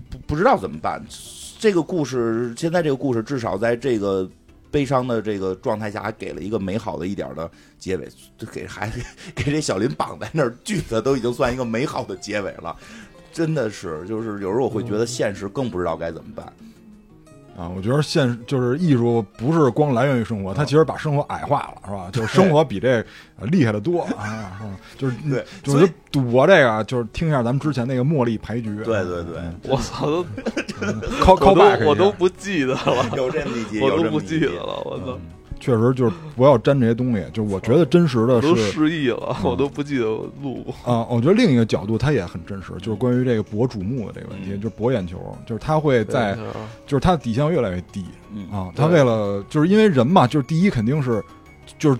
[0.08, 1.02] 不不知道怎么办。
[1.58, 4.30] 这个故事现在这个故事至少在这个
[4.70, 8.08] 悲伤的这个状态下，还给了一个美好的一点的结尾，
[8.38, 8.90] 就给还
[9.34, 12.76] 给这小林绑在那儿锯的，都已经算一个美好的结尾了。
[13.32, 16.52] 真的是，就是有时候我会觉得现实更不知道该怎么办。
[17.56, 22.08] 啊，我觉得现就是艺术不是光来源于生活，它其实把生活矮化了，是吧？
[22.12, 23.04] 就是生活比这
[23.38, 24.60] 呃厉害的多啊，
[24.96, 30.24] 就是对就是赌博这个，就是听一下咱们之前那个茉莉牌局，对对对，我操，都
[31.20, 35.18] 靠我靠 back 都我都不记得了，有这么一集，我都不记得了，我操，
[35.60, 37.24] 确实就是不要沾这些东西。
[37.32, 40.74] 就是我觉得真实的我都是失忆了，我都不记得我录过。
[40.92, 46.36] 啊，我觉得另一个角度它也很真实，就是关于这个博瞩目的这个问题，嗯就是博眼球，就是他会在
[46.86, 48.04] 就是他的底线越来越低
[48.34, 51.22] 嗯啊，他为了就是因为人嘛，就是第一肯定是
[51.78, 51.98] 就是。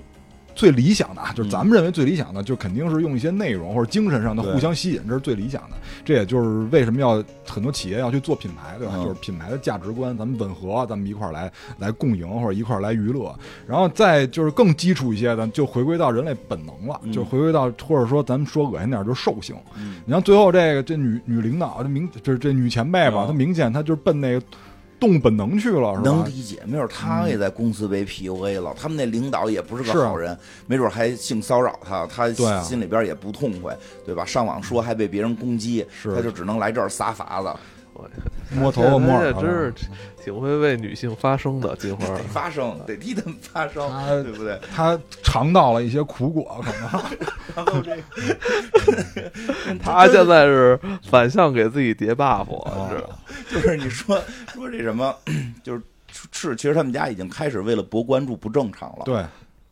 [0.60, 5.76] 最理想的啊，就是咱们认为最理想的，就肯定是用一些内容或者精神上的互相吸引，这是最理想的。
[6.04, 8.92] 这也就是为什么要很多企业要去做品牌，对吧？
[8.96, 13.34] 嗯就是品牌的价值观，咱们吻合，咱们一块儿来来共赢或者一块儿来娱乐。
[13.66, 19.56] 然后再就是更基础一些的，就回归到人类本能了，嗯就回归到或者说咱们说恶心点儿，就是兽性。
[19.78, 24.42] 嗯你像最后这个这女女领导，这明就是这女前辈吧，嗯她明显她就是奔那个
[25.00, 26.02] 动本能去了，是吧？
[26.04, 30.36] 能理解，没准他也在公司被 PUA 了，他们那领导也不是个好人，
[30.66, 32.30] 没准还性骚扰他，他
[32.62, 34.24] 心里边也不痛快，对吧？
[34.24, 37.48] 上网说还被别人攻击，是他就只能来这儿撒法子，
[38.50, 39.74] 摸头发摸耳朵真是
[40.22, 42.14] 挺会为女性发声的，金花。
[42.32, 43.88] 发声，得替他们发声，
[44.22, 44.58] 对不对？
[44.74, 47.02] 他尝到了一些苦果，可能
[47.56, 49.30] 然后这个，
[49.82, 52.88] 他现在是反向给自己叠 buff，哦
[53.48, 54.20] 是 就是你说
[54.52, 55.14] 说这什么，
[55.62, 55.82] 就是
[56.32, 59.24] 是，其实他们家已经开始为了博关注不正常了，对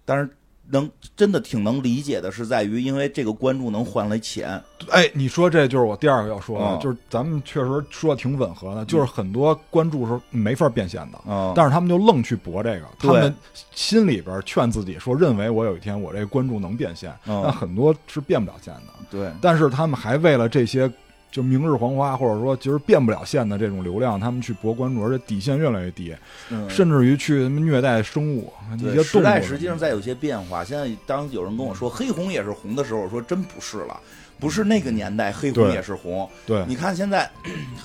[0.04, 0.28] 但是
[0.70, 11.18] 能真的挺能理解的，是在于因为这个关注能换来钱，哎，你说这就是我第二个要说的，嗯就是咱们确实说的挺吻合的，就是很多关注是没法变现的。
[11.26, 13.34] 嗯，但是他们就愣去博这个，他们
[13.72, 18.82] 心里边劝自己说，认为我有一天我这关注能变现，嗯但很多是变不了现的。
[19.10, 20.90] 对，但是他们还为了这些
[21.30, 26.16] 就明日黄花，或者说其实变不了现的这种流量，他们去博关注，而且底线越来越低，
[26.50, 29.40] 嗯甚至于去他妈虐待生物一些对，时代。
[29.42, 30.64] 实际上在有些变化。
[30.64, 34.00] 现在当有人跟我说黑红也是红的时候，我说真不是了，
[34.40, 36.28] 不是那个年代黑红也是红。
[36.46, 37.30] 对你看现在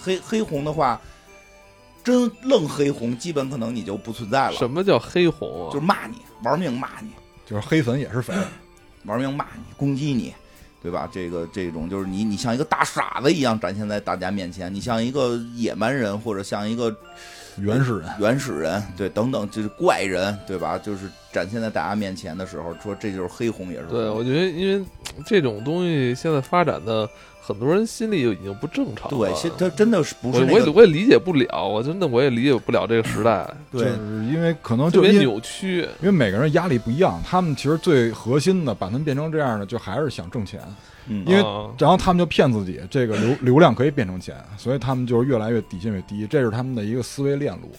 [0.01, 0.99] 黑黑红的话，
[2.01, 5.73] 真愣黑红，基本可能你就不存在了，什么叫黑红啊？
[5.73, 7.09] 就是骂你，玩命骂你，
[7.45, 8.37] 就是黑粉也是粉，
[9.03, 10.33] 玩命骂你，攻击你。
[10.83, 11.09] 对吧？
[11.09, 16.93] 这个这种就是你，你像一个大傻子一样展现在大家面前，你像一个野蛮人，或者像一个
[17.55, 18.09] 原始人。
[18.19, 20.77] 原始人，对，等等，就是怪人，对吧？
[20.77, 23.87] 就是展现在大家面前的时候，说这就是黑红也是。
[23.87, 24.85] 对，我觉得因为
[25.25, 27.09] 这种东西现在发展的，
[27.41, 29.17] 很多人心里就已经不正常了。
[29.17, 33.95] 对，现他真的是不是我也是那个我也理解不了，我真的我也理解不了这个时代，对就是
[34.25, 35.81] 因为可能特别就因为扭曲。
[36.01, 40.61] 因为每个人压力不一样，他们其实最核心的把他们变成这样的，就还是想挣钱，
[41.07, 47.71] 嗯因为啊然后他们就骗自己，这个流 流量可以变成钱，所以他们就是越来越底线越低，这是他们的一个思维链路。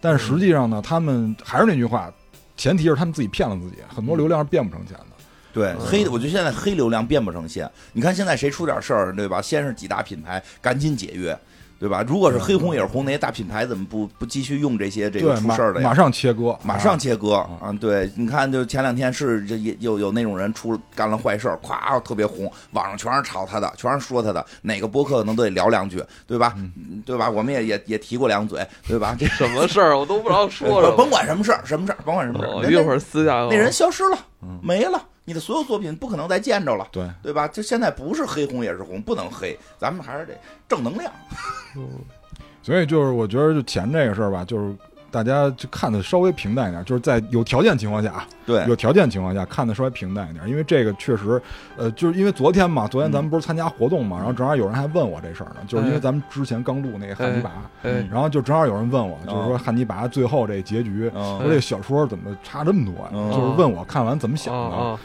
[0.00, 2.08] 但是实际上呢，他们还是那句话，
[2.56, 5.17] 前提是他们自己骗了自己，很多流量是变不成钱的。
[5.52, 7.68] 对黑的，我觉得现在黑流量变不成线。
[7.92, 9.40] 你看现在谁出点事儿，对吧？
[9.40, 11.36] 先是几大品牌赶紧解约，
[11.78, 12.04] 对吧？
[12.06, 15.88] 如果是黑红也是红，那些大品牌怎么不不继续用这些这个出事儿的呀？
[15.88, 17.72] 马上切割，马上啊切割啊！
[17.80, 26.54] 对，你看，就前两天是这也有有那种人出干了坏事儿，咵特别红，网上全是炒他的，全是说他的，哪个博客可能都得聊两句，对吧？
[26.56, 27.30] 嗯对吧？
[27.30, 29.16] 我们也也也提过两嘴，对吧？
[29.18, 30.92] 这什么事儿我都不知道说了。
[30.96, 34.18] 甭管什么事儿，什么事儿，甭管什么事儿，哦，一会儿私下那人消失了，
[34.62, 36.86] 没了，你的所有作品不可能再见着了。
[36.92, 37.48] 对，对吧？
[37.48, 41.12] 就现在不是黑红也是红，不能黑，咱们还是得正能量。
[42.62, 44.76] 所以就是我觉得就钱这个事儿吧，就是
[45.10, 48.64] 大家就看的稍微平淡一点，就是在有条件情况下啊，对。
[48.66, 51.40] 有条件情况下看的稍微平淡一点，因为这个确实，
[51.76, 57.50] 呃，就是因为昨天嘛，昨天咱们不是参加活动嘛，然后正好有人还问我这事儿呢，就是因为咱们之前刚录那个汉尼拔，
[57.82, 63.10] 哎，然后就正好有人问我，就是说汉尼拔最后这结局，嗯说这小说怎么差这么多呀？
[63.12, 64.98] 嗯就是问我看完怎么想的。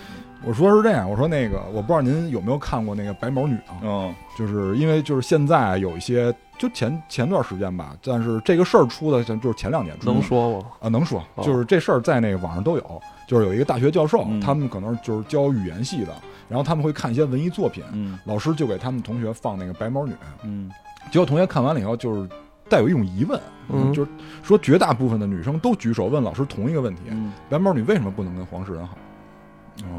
[0.45, 3.80] 我说是这样，我说那个我不知道您有没有看过那个《白毛女》啊？
[3.82, 6.34] 嗯就是因为就是现在有一些，
[6.64, 10.14] 就前前段时间吧，但是这个事儿出的就是前两年出的。
[10.14, 10.66] 能说吗？
[10.80, 11.43] 啊，能说，哦。
[11.43, 14.39] 就是这事儿在那个网上都有，就是有一个大学教授，嗯。
[14.39, 16.14] 他们可能就是教语言系的，
[16.47, 18.18] 然后他们会看一些文艺作品，嗯。
[18.24, 20.72] 老师就给他们同学放那个《白毛女》，嗯。
[21.11, 22.30] 结果同学看完了以后，就是
[22.70, 23.38] 带有一种疑问，
[23.68, 23.91] 嗯。
[23.91, 24.11] 就是
[24.41, 27.34] 说绝大部分的女生都举手问老师同一个问题：嗯。
[27.49, 28.97] 白毛女为什么不能跟黄世仁好？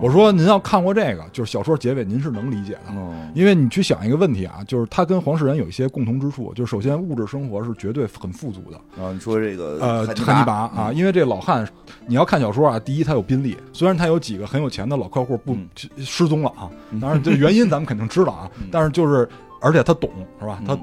[0.00, 2.80] 我说您要看过这个，就是小说结尾，您是能理解的。
[2.90, 8.76] 嗯因为你去想一个问题啊，就是他跟黄世仁有一些共同之处，就是首先物质生活是绝对很富足的。
[9.02, 10.94] 啊你说这个呃，汉汉尼拔啊，嗯。
[10.94, 11.66] 因为这老汉，
[12.06, 15.68] 你要看小说啊，第一他有宾利，虽然他有几个很有钱的老客户不嗯。
[15.98, 16.70] 失踪了啊，
[17.00, 19.28] 当然这原因咱们肯定知道啊 嗯，但是就是
[19.60, 20.08] 而且他懂
[20.40, 20.60] 是吧？
[20.66, 20.80] 他嗯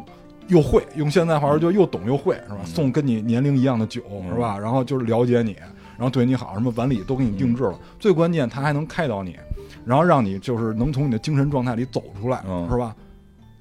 [0.47, 2.57] 又会用现在话说就又懂又会是吧？
[2.59, 2.65] 嗯。
[2.65, 4.27] 送跟你年龄一样的酒嗯。
[4.33, 4.57] 是吧？
[4.59, 5.55] 然后就是了解你，
[6.01, 7.77] 然后对你好，什么晚礼都给你定制了。
[7.99, 9.37] 最关键他还能开导你，
[9.85, 12.95] 然后让你就是能从你的精神状态里走出来嗯是吧？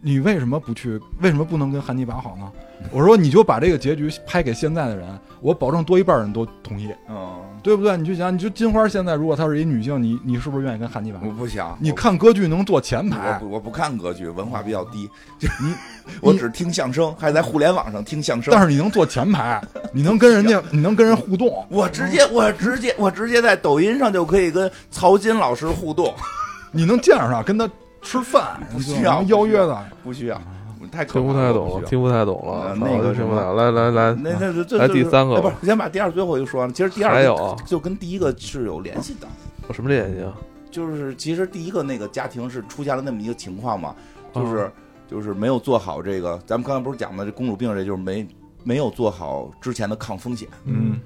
[0.02, 1.00] 你为什么不去？
[1.20, 2.50] 为什么不能跟汉尼拔好呢？
[2.90, 5.06] 我说你就把这个结局拍给现在的人，
[5.42, 7.94] 我保证多一半人都同意，嗯，对不对？
[7.98, 11.20] 你就想，你就金花现在如果她是一女性，你你是不是愿意跟汉尼拔？
[11.22, 15.06] 我不想，你看歌剧能坐前我排，不我不看歌剧，文化比较低，
[15.38, 15.74] 就你
[16.22, 18.50] 我只听相声，还在互联网上听相声。
[18.50, 21.62] 但是你能坐前排， 你能跟人家，你能跟人互动。
[21.68, 26.14] 我直接我直接我直接在抖音上就可以跟曹金老师互动，
[26.72, 27.68] 你能见着他，跟他
[28.02, 29.86] 吃饭，不需要邀约的。
[30.02, 30.40] 不需要，
[30.80, 31.88] 我太可听不太懂了，。
[31.88, 33.52] 听不太懂了那个什么听不太。
[33.52, 36.72] 来来来，那那这来这第三个不是，先把第二最后一个说完。
[36.72, 39.28] 其实第二个还有啊就跟第一个是有联系的，
[39.68, 40.32] 有什么联系啊？
[40.70, 43.94] 就是其实第一个那个家庭是出现了那么一个情况嘛，
[44.32, 44.72] 就是、嗯
[45.10, 48.24] 就是没有做好这个，咱们刚才不是讲的这公主病，这就是没
[48.62, 51.00] 没有做好之前的抗风险，嗯，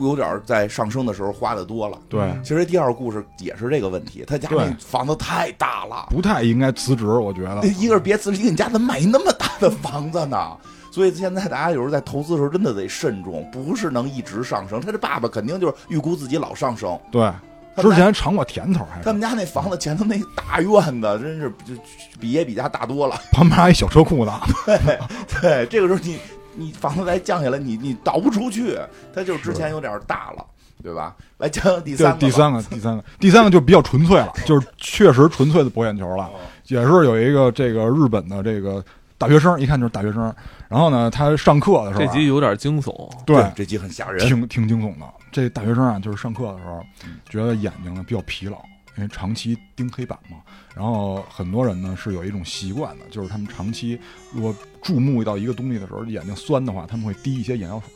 [0.00, 1.98] 有点儿在上升的时候花的多了。
[2.08, 7.66] 对，其实第二个故事也是这个问题，他家那房子太大了，不太应该辞职，我觉得。
[7.66, 10.56] 一个是别辞职，你家怎么买那么大的房子呢？
[10.90, 14.80] 所以现在大家有时候在投资的时候真的得慎重，不是能一直上升。
[14.80, 17.30] 他这爸爸肯定就是预估自己老上升，对，
[17.76, 21.74] 他之前尝过甜头，还是他们家那房子前头那大院子，真是就
[22.18, 23.20] 比也比家大多了。
[23.30, 24.40] 旁边还一小车库呢。
[24.64, 24.98] 对
[25.40, 26.18] 对，这个时候你
[26.58, 28.76] 你房子再降下来，你你倒不出去，
[29.14, 30.44] 它就是之前有点大了，
[30.82, 31.14] 对吧？
[31.38, 36.28] 来讲讲第三，个，第三个，第三个，第三个就比较纯粹了，就是确实纯粹的博眼球了。
[36.66, 38.84] 也是有一个这个日本的这个
[39.16, 40.34] 大学生，一看就是大学生。
[40.68, 44.26] 然后呢，他上课的时候啊、这集有点惊悚，对这集很吓人。
[44.26, 45.06] 挺挺惊悚的。
[45.30, 48.58] 这大学生啊，就是上课的时候嗯，觉得眼睛呢比较疲劳，
[48.96, 50.38] 因为长期盯黑板嘛。
[50.74, 53.98] 然后很多人呢是有一种习惯的，就是他们长期
[54.32, 57.90] 如果注目到一个东西的时候，眼睛酸的话，他们会滴一些眼药水。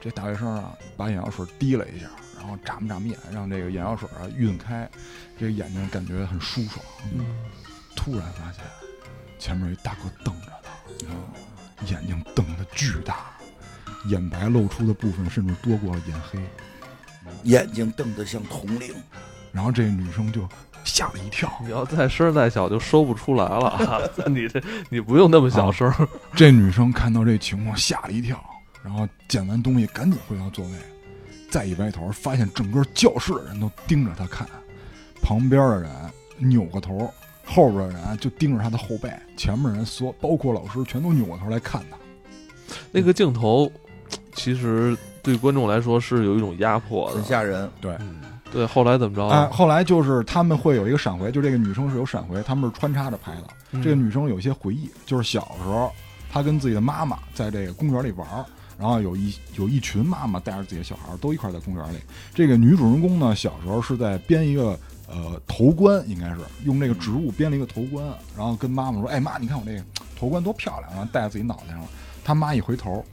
[0.00, 4.88] 这大学生啊，把眼药水滴了一下，然后眨巴眨巴眼，让这个眼药水啊晕开，
[5.38, 6.84] 这个眼睛感觉很舒爽。
[7.12, 7.24] 嗯
[7.96, 8.62] 突然发现
[9.38, 13.36] 前面有一大哥瞪着他，眼睛瞪得巨大，
[14.06, 16.38] 眼白露出的部分甚至多过了眼黑。
[17.42, 18.94] 眼睛瞪得像铜铃，
[19.50, 20.48] 然后这女生就
[20.86, 24.00] 吓了一跳，你要再声儿再小就说不出来了啊！
[24.30, 28.42] 你这你不用那么小声儿，这女生看到这情况吓了一跳，
[28.82, 30.72] 然后捡完东西赶紧回到座位，
[31.50, 34.48] 再一歪头发现整个教室的人都盯着她看，
[35.20, 35.90] 旁边的人
[36.38, 37.12] 扭过头，
[37.44, 41.96] 后边的人就盯着她的后背，前面人所包括老师全都扭过头来看她。
[42.92, 43.70] 那个镜头
[44.34, 47.22] 其实对观众来说是有一种压迫很。
[47.24, 47.68] 吓人。
[47.80, 48.20] 对，嗯，
[48.56, 49.50] 对，后来怎么着哎，啊？
[49.52, 53.42] 后来就是他们会有一个闪回，就这个女生是有闪回，他们是穿插着拍的。
[53.72, 55.92] 嗯这个女生有一些回忆，就是小时候
[56.32, 58.42] 她跟自己的妈妈在这个公园里玩儿，
[58.78, 61.98] 然后有一有一群妈妈带着自己的小孩都一块在公园里。
[62.34, 68.02] 这个女主人公呢，小时候是在编一个呃头冠，应该是用这个植物编了一个头冠，
[68.34, 69.84] 然后跟妈妈说：“哎妈，你看我这个
[70.18, 71.88] 头冠多漂亮！”然后戴在自己脑袋上了。
[72.24, 73.04] 他妈一回头，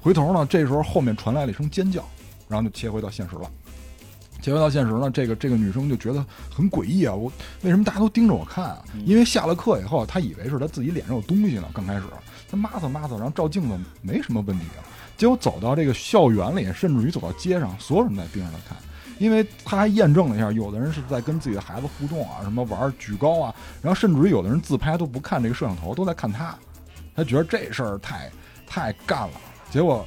[0.00, 2.04] 回头呢，这时候后面传来了一声尖叫，
[2.48, 3.50] 然后就切回到现实了。
[4.40, 6.24] 切回到现实呢，这个这个女生就觉得
[6.54, 7.14] 很诡异啊！
[7.14, 7.30] 我
[7.62, 8.84] 为什么大家都盯着我看啊？
[9.04, 11.64] 因为下了课以后，她以为是她自己脸上有东西呢。
[11.74, 12.02] 刚开始，
[12.48, 14.86] 她抹擦抹擦，然后照镜子没什么问题啊。
[15.16, 18.78] 结果走到这个校园里，甚至于走到街上，所有人都在盯着她看，
[19.18, 26.56] 因为她还验证了一下，有的人是在跟自己的孩子互动啊，什么玩举高啊，然后甚至于有的人自拍都不看这个摄像头，都在看她。
[27.16, 28.30] 她觉得这事儿太
[28.66, 29.34] 太干了。
[29.70, 30.06] 结果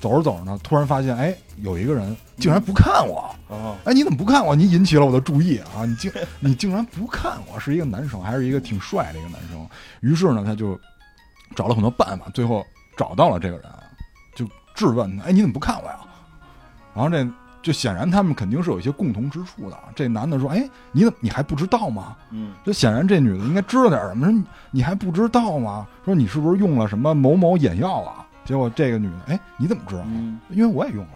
[0.00, 3.28] 走着走着呢，突然发现，哎，有一个人竟然不看我。
[3.48, 4.54] 哦，哎，你怎么不看我？
[4.54, 5.84] 你引起了我的注意啊！
[5.84, 9.66] 你竟你竟然不看我，是一个男生，还是一个挺帅的一个男生。
[10.00, 10.78] 于是呢，他就
[11.56, 12.64] 找了很多办法，最后
[12.96, 13.64] 找到了这个人，
[14.36, 15.98] 就质问他：“哎，你怎么不看我呀？”
[16.94, 17.26] 然后这
[17.60, 19.76] 就显然他们肯定是有一些共同之处的。
[19.96, 24.26] 这男的说：“哎，你怎么你还不知道吗？”嗯，这显然这女的应该知道点什么。
[24.26, 25.86] 说你你还不知道吗？
[26.04, 28.26] 说你是不是用了什么某某眼药啊？
[28.48, 30.00] 结果这个女的，哎，你怎么知道？
[30.06, 31.10] 嗯因为我也用了。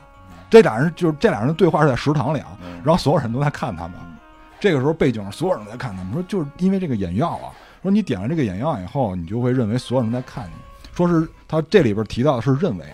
[0.51, 4.19] 这俩人就是这俩人的对话是在食堂里啊，嗯然后所有人都在看他们嗯。
[4.61, 7.49] 这个时候背景上所有人都在看他们，说就是因为这个眼药啊，
[7.81, 10.53] 说你点了这个眼药以后，你就会认为所有人在看你。
[10.95, 12.85] 说是他这里边提到的是认为，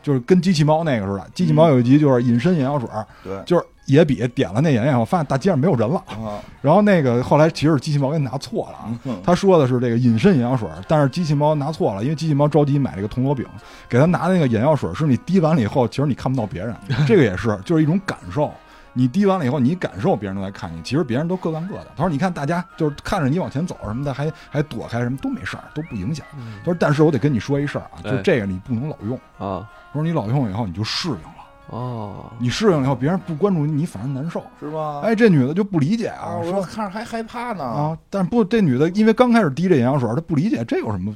[0.00, 1.28] 就是跟机器猫那个似的。
[1.34, 2.88] 机器猫有一集就是隐身眼药水，
[3.24, 5.96] 对，就是野比点了那眼药，我发现大街上没有人了。
[6.08, 8.78] 啊，然后那个后来其实是机器猫给拿错了
[9.24, 13.44] 他说的是这个隐身眼药水，但是机器猫拿错了，因为机器猫着急买这个铜锣饼，
[13.88, 16.74] 给他拿那个眼药水，是你滴完了以后，其实你看不到别人，
[17.08, 18.52] 这个也是就是一种感受。
[18.94, 21.86] 你滴完了以后，你感受别人都在看你，其实别人都各干各的。
[21.96, 26.26] 他说：“你看大家就是看着你往前走什么的，还还躲开什么都没事儿，都不影响。”
[26.64, 29.16] 他说：“但是我得跟你说一事儿啊，就哎这个你不能老用。
[29.38, 31.37] 啊他说你老用以后你就适应了，
[31.70, 34.42] 哦，你适应了以后别人不关注你，你反而难受。
[34.58, 35.00] 是吧？
[35.02, 37.62] 哎，这女的就不理解啊，说看着还害怕呢。
[37.64, 41.14] 啊，但是不，这女的因为刚开始滴这眼药水，她不理解这有什么，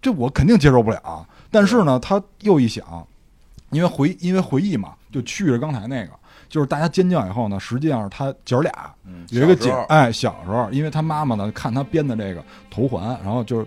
[0.00, 1.26] 这我肯定接受不了。
[1.50, 3.06] 但是呢，她又一想，
[3.70, 6.12] 因为回因为回忆嘛，就去着刚才那个，
[6.48, 8.72] 就是大家尖叫以后呢，实际上是她姐儿俩
[9.04, 13.66] 嗯有一个姐哎，小时候，因为她妈妈呢看她编的这个头环，然后就是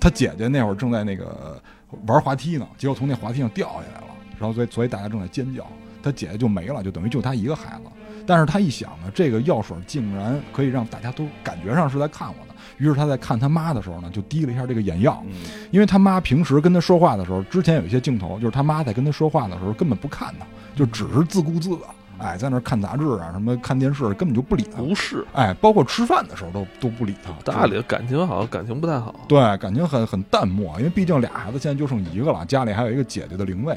[0.00, 1.60] 她姐姐那会儿正在那个
[2.06, 5.66] 玩滑梯呢，结果从那滑梯上掉下来了，然后所以所以大家正在尖叫，
[6.02, 7.90] 他姐姐就没了，就等于就他一个孩子。
[8.26, 15.34] 但是他一想呢，这个药水竟然可以让大家都感觉上是在看我的，于是他在看他妈的时候呢，就滴了一下这个眼药，嗯，
[15.70, 21.82] 因为他妈平时跟他说话的时候，之前有一些镜头，就是他妈在跟他说话的时候根本不看他，就只是自顾自的，
[22.16, 24.80] 哎，在那看杂志啊，什么看电视，根本就不理他。
[24.80, 27.30] 不是哎，包括吃饭的时候都都不理他。
[27.44, 29.14] 大理感情好像感情不太好。
[29.28, 33.76] 对，感情很很淡漠，因为毕竟俩孩子现在就剩一个了，家里还有一个姐姐的灵位。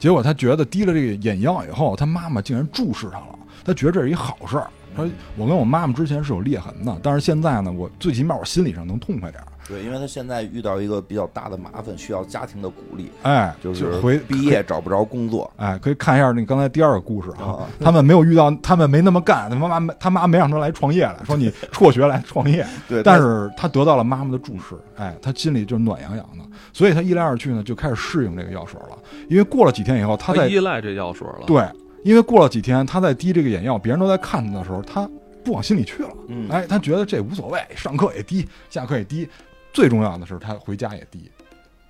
[0.00, 4.66] 结果他觉得滴了这个眼药以后，他妈妈竟然注视他了，他觉得这是一好事儿。
[4.96, 9.46] 他说：“我跟我妈妈之前是有裂痕的，但是现在呢，我最起码我心理上能痛快点儿。
[9.68, 28.98] 对，因为他现在遇到一个比较大的麻烦，需要家庭的鼓励，哎，就是回毕业找不着工作哎，可以看一下那刚才第二个故事啊啊，他们没有遇到，他们没那么干，他妈妈没他妈没让他来创业来，说你辍学来创业， 对，但是他得到了妈妈的注视，哎，他心里就暖洋洋的，所以他一来二去呢就开始适应这个药水了，
[29.28, 31.44] 因为过了几天以后，他在依赖这药水了。
[31.46, 31.66] 对，
[32.04, 35.08] 因为过了几天他在滴这个眼药，别人都在看他的时候，他
[35.44, 39.28] 不往心里去了，嗯，哎，他觉得这无所谓，上课也滴，下课也滴，
[39.72, 41.30] 最重要的是他回家也滴。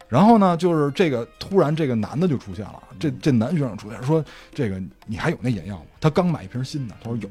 [0.08, 7.28] 然后呢，就是这个突然这个男的就出现了，这这男学生出现说：“这个你还有那眼药吗？”他刚买一瓶新的，他说有。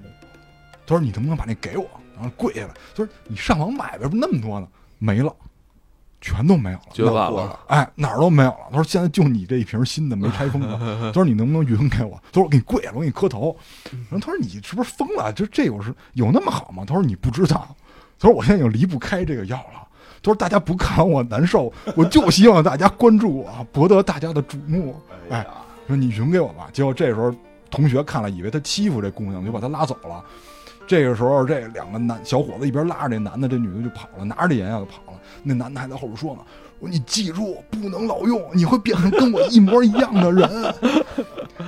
[0.87, 1.85] 他说：“你能不能把那给我？”
[2.15, 5.31] 然后跪下了，他说：“你上网买呗，不那么多呢，没了，
[6.21, 7.59] 全都没有了。”绝版了。
[7.67, 8.67] 哎，哪儿都没有了。
[8.69, 10.77] 他说现在就你这一瓶新的没拆封的。
[11.11, 12.19] 他说你能不能匀给我？
[12.31, 13.55] 他说我给你跪了，我给你磕头。
[13.91, 15.31] 然后他说你是不是疯了？
[15.33, 16.83] 就这有是有那么好吗？
[16.85, 17.67] 他说你不知道。
[18.19, 19.87] 他说我现在已经离不开这个药了。
[20.21, 24.95] 他说大家不看我难受，我就希望大家关注我， 博得大家的瞩目。
[25.29, 25.45] 哎，
[25.87, 26.67] 说你匀给我吧。
[26.73, 27.33] 结果这时候
[27.71, 30.21] 同学看了，以为他欺负这姑娘，就把他拉走了。
[30.85, 35.08] 这个时候，这两个男小伙子一边拉着这男的，这女的就跑了，拿着这眼药就跑了。
[35.43, 36.39] 那男的还在后边说呢
[36.79, 40.75] ：“说你记住，不能老用，你会变成跟我一模一样的人。”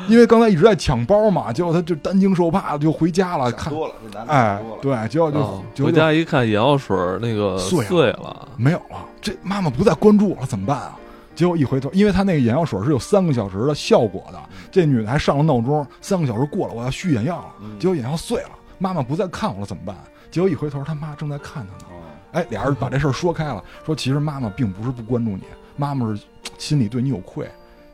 [0.08, 3.52] 因为刚才一直在抢包嘛，结果他就担惊受怕的就回家了。
[3.52, 5.32] 看，想多了，这男的哎想多，了，对，结果
[5.74, 9.06] 就回家一看眼药水那个碎了碎了，没有了。
[9.22, 10.98] 这妈妈不再关注我了，怎么办啊？
[11.36, 14.40] 结果一回头，因为他那个眼药水是有三个小时的效果的，
[14.72, 17.46] 这女的还上了闹钟，三个小时过了，我要续眼药了。
[17.62, 18.50] 嗯结果眼药碎了，
[18.80, 19.96] 妈妈不再看我了，怎么办？
[20.30, 21.91] 结果一回头，他妈正在看他呢。
[22.34, 25.44] 哎，俩人把这事儿说开了，说其实妈妈并不是不关注你，
[25.76, 26.22] 妈妈是
[26.58, 27.50] 心里对你有愧，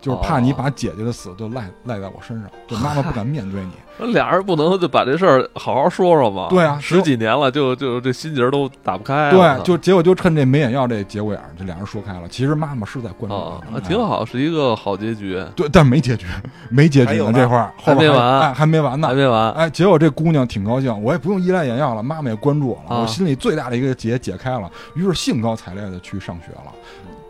[0.08, 3.72] 就是怕你把姐姐的死就赖赖在我身上，就妈妈不敢 面对你。
[4.00, 6.48] 那俩人不能就把这事儿好好说说吗？
[6.52, 9.32] 对啊十几年了，就就这心结都打不开。
[9.32, 12.28] 对，就结果就趁这没眼药这节骨眼儿，这俩人说开了。
[12.30, 16.28] 其实妈妈是在关注啊，你，那挺好，是一个好结局，对，但没结局，
[16.70, 17.10] 没结局呢。
[17.10, 19.14] 还有这块儿后边还没完哎，还没完呢还。
[19.16, 19.52] 没完。
[19.54, 26.72] 哎，结果这姑娘挺高兴，我也不用依赖眼药了，妈妈也关注我了，啊我心里最大的一个结解开了，于是兴高采烈的去上学了，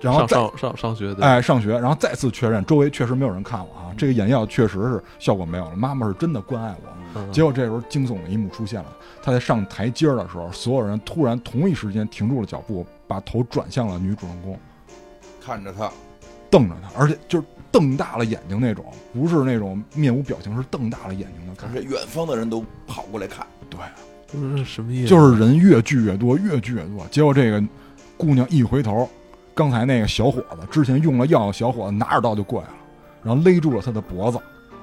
[0.07, 6.89] 然后再上上上上学的，哎上学，然后再次确认周围确实没有人看我啊，这个眼药确实是效果没有了，妈妈是真的关爱我。
[7.15, 14.59] 嗯结果这时候惊悚的一幕出现了，她在上台阶儿的时候，所有人突然同一时间停住了脚步，把头转向了女主人公，
[15.43, 15.89] 看着他，
[16.51, 21.81] 瞪着她，而且就是瞪大了眼睛那种，不是那种面无表情，是瞪大了眼睛的看而。
[21.81, 23.79] 且远方的人都跑过来看，对，
[24.31, 25.07] 这是什么意思？
[25.07, 27.03] 就是人越聚越多，越聚越多。
[27.09, 27.63] 结果这个
[28.15, 29.09] 姑娘一回头，
[29.57, 32.75] 刚才那个小伙子之前用了药的小伙子拿着刀就过来了，
[33.23, 34.39] 然后勒住了他的脖子。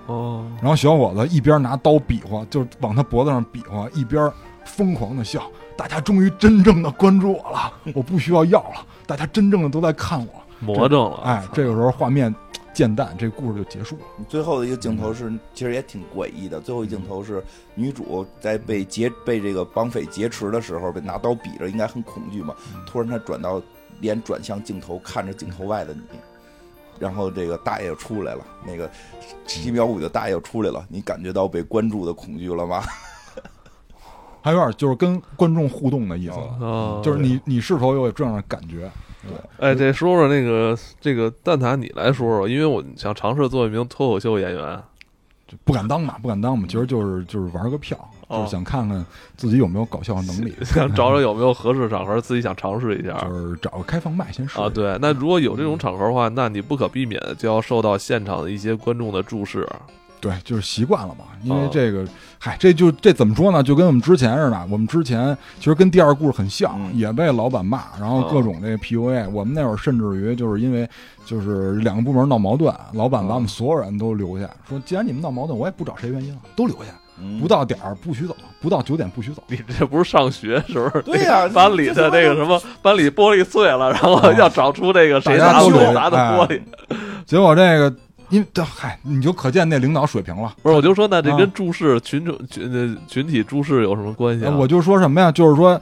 [0.06, 4.28] 哦，然后小伙子一边拿刀比划，就是往他脖子上比划，一边
[4.64, 5.48] 疯狂的笑。
[5.76, 10.26] 大家终于真正的关注我了， 我不需要药了，大家真正的都在看我。
[10.58, 11.20] 魔怔了。
[11.22, 12.34] 哎，这个时候画面
[12.72, 14.02] 渐淡，这故事就结束了。
[14.28, 16.60] 最后的一个镜头是，其实也挺诡异的。
[16.60, 17.42] 最后一镜头是
[17.76, 22.54] 女主在被劫被这个绑匪劫持的时候，被拿刀比着，应该很恐惧嘛。
[22.86, 23.62] 突然她转到
[24.00, 26.00] 脸转向镜头，看着镜头外的你，
[26.98, 28.90] 然后这个大爷又出来了，那个
[29.46, 32.82] 七秒五的大爷又出来了，你感觉到被关注的恐惧了吗？
[34.42, 38.90] 还有点就是跟观众互动的意思，啊，就是你你是否有这样的感觉？
[39.22, 44.82] 对哎，这说说那个这个蛋挞，你来说说，因为我想尝试做一名脱口秀演员。
[45.46, 49.04] 就不敢当嘛，不敢当嘛，其实就是就是玩个票，哦就是想看看
[49.36, 59.68] 自己有没有搞笑能力， 想找找有没有合适场合，自己想尝试一下就是找个开放麦先试啊。，对，那如果有这种场合的话，那你不可避免的就要受到现场的一些观众的注视。
[60.20, 61.26] 对，就是习惯了嘛。
[61.42, 62.02] 因为哦这个，
[62.38, 63.62] 嗨，这就这怎么说呢？
[63.62, 69.28] 就跟我们之前似的，我们之前其实跟第二故事很像，嗯也被老板骂，然后各种这个 PUA。
[69.28, 70.88] 我们那会儿甚至于就是因为
[71.26, 77.03] 就是两个部门闹矛盾，老板把我们所有人都留下，说既然你们闹矛盾，我也不找谁原因了，都留下，嗯
[77.40, 79.42] 不到点儿不许走，不到九点不许走。
[79.48, 81.02] 你这不是上学时候？
[81.02, 86.60] 对呀 班里的那个什么，班里玻璃碎了，然后要找出这个谁拿大家都留的拿的玻璃。
[87.26, 87.94] 结果这个，
[88.28, 90.54] 因为这嗨，你就可见那领导水平了。
[90.62, 94.54] 不是，我就说那这啊跟注视群众群呃群体注视有什么关系啊？
[94.56, 95.30] 我就说什么呀？
[95.32, 95.80] 就是说，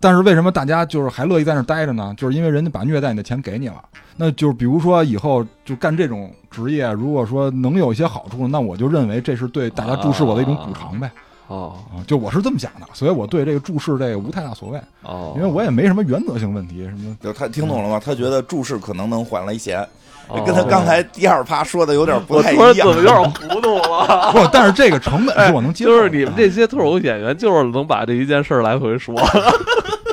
[0.00, 2.14] 但是为什么大家就是还乐意在那儿待着呢？
[2.16, 3.82] 就是因为人家把虐待你的钱给你了。
[4.16, 11.10] 那就是比如说以后就干这种职业，如果说能有一些好处，那我就认为这是对大家注视我的一种补偿呗。
[11.48, 18.00] 哦啊，就我是这么想的，所以我对这个注视这个无太大所谓，哦，因为我也没什么原则性问题，什么就他听懂了吗？
[18.02, 19.84] 他觉得注视可能能换来钱，
[20.30, 22.86] 哦跟他刚才第二趴说的有点不我太一样怎。
[22.86, 24.30] 么有点糊涂了？
[24.32, 25.96] 不， 但是这个成本是我能接受的。
[25.96, 29.14] 就是你们这些脱口秀演员，就是能把这一件事儿来回说。
[29.14, 29.40] 我还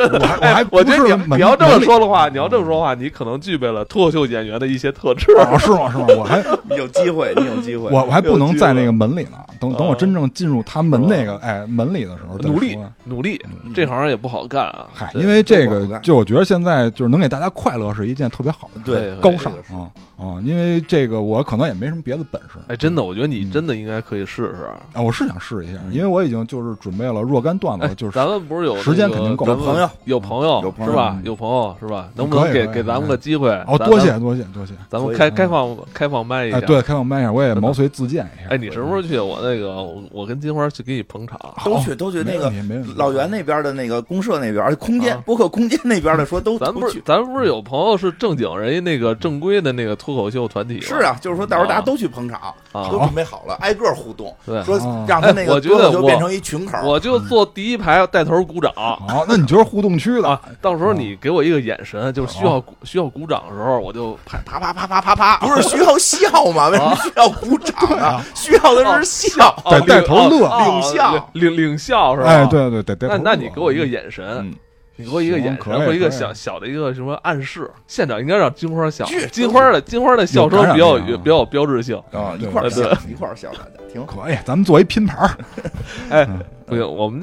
[0.05, 5.31] 我还哎我觉得你你要这么说的话，你要这么说的话，你可能具备了脱口秀演员的一些特质。
[5.31, 5.91] 哦，是吗？
[5.91, 6.05] 是吗？
[6.17, 6.43] 我还
[6.75, 7.89] 有机会，你有机会。
[7.91, 13.41] 我我还不能在那个门里呢，等等我真正进入他门那个哎门里的时候努力努力，
[13.73, 14.85] 这行也不好干啊。
[14.93, 20.41] 嗨，对因为这个就我觉得现在就是能给大家快乐是一件特别好的对高尚啊啊！
[20.43, 24.67] 因为这个我可能也没什么别的本事哎，真的，我觉得你真的应该可以试试。
[24.93, 31.23] 啊，我是想试一下，因为我已经就是准备了若干段哎子，，就是咱们不是有时间肯定够有朋友有朋友有朋友是吧嗯？
[31.23, 32.09] 有朋友是吧？
[32.15, 33.51] 能不能给给咱们个机会？
[33.67, 34.17] 哦，多谢。
[34.17, 36.57] 多谢多谢，咱们开开放开放麦一下。
[36.57, 38.49] 哎，对，开放麦一下，我也毛遂自荐一下。
[38.49, 39.19] 哎，你什么时候去？
[39.19, 41.39] 我那个，我我跟金花去给你捧场。
[41.63, 42.51] 都去都去那个
[42.95, 47.01] 老袁那边的那个公社那边，而且空间啊播客空间那边的说都咱不是。
[47.05, 50.79] 咱不是有朋友是正经人家那个正规的那个脱口秀团体？
[50.79, 52.39] 是啊，就是说到时候大家都去捧场，
[52.71, 56.77] 啊都准备好了，挨个互动，对说啊让他那个觉得我脱口秀变成一群口。
[56.85, 60.41] 我就坐第一排带头鼓掌好，那你就是互动区的啊！
[60.61, 66.69] 到时候你给我一个眼神，就是需要需要鼓掌的时候，我就啪啪啪啪啪啪啪，不是需要笑吗？
[66.69, 68.23] 为什么需要鼓掌啊？
[68.33, 69.53] 需要的是笑。
[69.69, 72.29] 得带头乐哦领笑领领笑是吧？
[72.29, 74.53] 哎，对对对，得那那你给我一个眼神嗯，
[74.97, 79.05] 你给我一个眼神或一个小小的一个什么暗示，现场应该让金花笑。
[79.31, 81.95] 金花的金花的笑声比较有比较有标志性。
[82.11, 84.03] 啊，一块儿笑，一块儿笑，大家挺。
[84.07, 85.37] 可以，咱们做一拼盘儿。
[86.09, 87.21] 哎嗯，不行，我们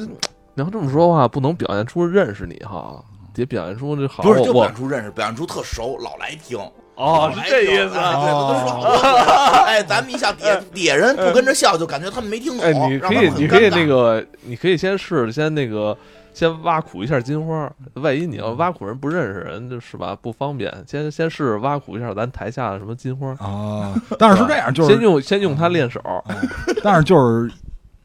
[0.55, 3.03] 你要这么说的话，不能表现出认识你哈，
[3.35, 4.23] 得表现出这好。
[4.23, 6.57] 不是，就表现出认识，表现出特熟，老来听。
[6.95, 7.73] 哦，是这意思。
[7.73, 9.65] 对，都说好。
[9.67, 12.65] 哎，咱们一下底下底下人不跟着笑，就感觉他们没听懂。
[12.65, 15.97] 哎，你可以，你可以那个，你可以先试，先那个，
[16.35, 17.73] 先挖苦一下金花。
[17.95, 20.71] 万一你要挖苦人不认识人，就是吧，不方便。
[20.87, 26.03] 先先试试挖苦一下咱台下的什么金花，啊，但是是这样，就是先用先用他练手。
[26.83, 27.51] 但是就是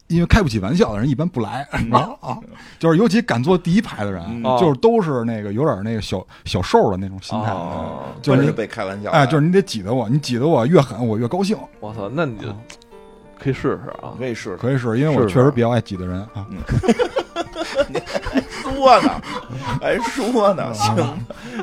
[0.06, 2.38] 因为开不起玩笑的人一般不来啊啊，
[2.78, 9.10] 就是尤其敢坐第一排的人，嗯就是都是那个有点那个小小瘦的那种心态，哦就是你被开玩笑。
[9.10, 11.56] 哎，就是你得挤得我，你挤得我越狠，我越高兴。
[11.80, 12.48] 我操，那你就
[13.38, 14.14] 可以试试啊。
[14.18, 14.56] 可以试试。
[14.56, 16.46] 可以试因为我确实比较爱挤的人啊。
[18.80, 19.20] 说呢，
[19.78, 20.96] 还 说呢，行，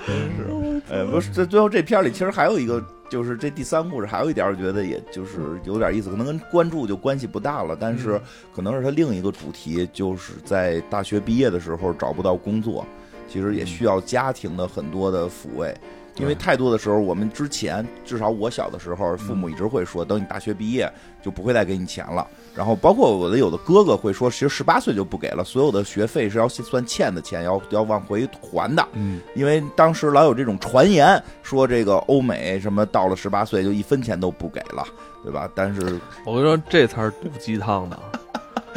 [0.06, 0.82] 真是。
[0.92, 8.22] 哎，不是，这最后这片儿里其实还有一个，就是这第三故事还有一点，我觉得也就是有点意思，可能跟关注就关系不大了，但是
[8.56, 12.86] 可能是他另一个主题，就是在大学毕业的时候找不到工作，
[13.28, 15.76] 其实也需要家庭的很多的抚慰。
[16.20, 20.92] 因为太多的时候，我们之前至少我小的时候，父母一直会说，等你大学毕业
[21.22, 22.26] 就不会再给你钱了。
[22.58, 28.84] 然后包括我的有的哥哥会说，其实十八岁就不给了，所有的学费是要算欠的钱，要要往回还的。
[28.94, 34.84] 嗯，因为当时老有这种传言，说这个欧美什么到了十八岁就一分钱都不给了，
[35.24, 35.48] 对吧？
[35.54, 38.00] 但是我跟你说，这才 是毒鸡汤呢，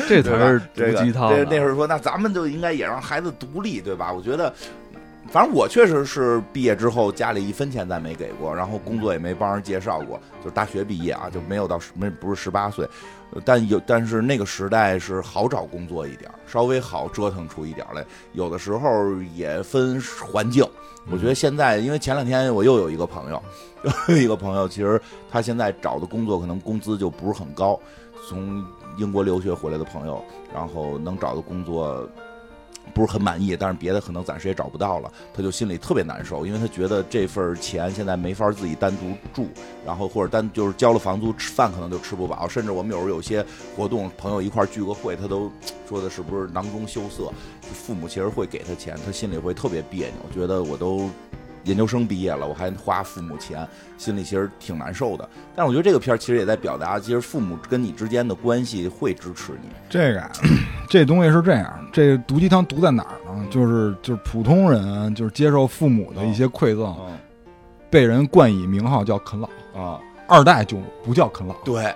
[0.07, 1.37] 这才是毒这个鸡汤呢。
[1.39, 4.13] 这那会儿说，那咱们就应该也让孩子独立，对吧？
[4.13, 4.53] 我觉得，
[5.29, 12.89] 反正我确实是毕业之后家里一分钱咱没给过，然后工作也没帮人介绍过，就是大学毕业啊，就没有到十没不是十八岁，
[13.45, 18.89] 但有但是那个时代是好找工作一点，稍微好折腾出一点来，有的时候
[19.35, 20.03] 也分
[20.33, 20.65] 环境。
[21.11, 23.43] 我觉得现在，因为前两天我又有一个朋友，
[24.09, 27.79] 有一个朋友，其实他现在找的工作可能工资就不是很高，
[28.29, 28.65] 从
[28.97, 30.23] 英国留学回来的朋友，
[30.53, 32.07] 然后能找的工作
[32.95, 39.49] 不是很满意，但是别的可能暂时也找不到了，他就心里特别难受，因为他觉得这份钱现在没法自己单独住，
[39.87, 43.45] 然后或者单就是交了房租，吃饭可能就吃不饱，甚至我们有时候有些
[43.77, 45.51] 活动，朋友一块聚个会，他都
[45.89, 47.33] 说的是不是囊中羞涩，
[47.73, 51.11] 父母其实会给他钱，他心里会特别别扭，觉得我都
[51.65, 53.67] 研究生毕业了，我还花父母钱，
[53.99, 55.29] 心里其实挺难受的。
[55.55, 59.69] 但是我觉得这个片儿其实也在表达，其实父母跟你之间的关系会支持你。
[59.89, 60.31] 这个啊
[60.89, 63.47] 这东西是这样，这毒鸡汤毒在哪儿呢？
[63.51, 67.19] 就是就是普通人就是接受父母的一些馈赠，嗯
[67.91, 71.93] 被人冠以名号叫啃老，啊，二代就不叫啃老，对，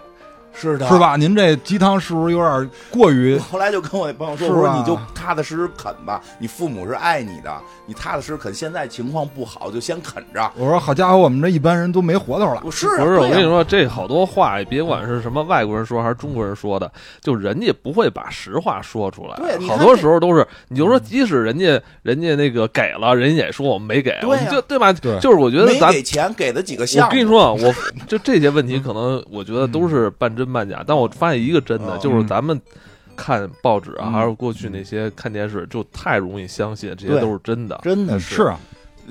[0.54, 0.98] 是的，是？
[0.98, 1.16] 吧？
[1.16, 3.40] 您这鸡汤是不是有点过于我？
[3.42, 7.52] 后来就跟我那朋友说，我说你就踏踏实实啃吧，你父母是爱你的，
[7.86, 8.54] 你踏踏实实啃。
[8.54, 10.50] 现在情况不好，就先啃着。
[10.56, 12.60] 我说好家伙，我们这一般人都没活头了。
[12.60, 16.90] 不是啊不是，我跟你说，这好多话，别管是什么外国人说还是中国人说的，
[17.20, 19.36] 就人家不会把实话说出来。
[19.36, 24.92] 对好多时候都是，你就说，即使人家人家那个给了，人家也说我们没给，对就对吧？
[24.92, 27.74] 对就是我觉得咱给钱给的几个项目，我跟你说啊，我
[28.06, 30.84] 就这些问题，可能我觉得都是半真半假。
[30.86, 32.60] 但我发现一个真的，嗯就是咱们
[33.16, 37.78] 看报纸啊，嗯还有过去那些看电视，就太容易相信这些都是真的。
[37.82, 38.58] 真的是啊，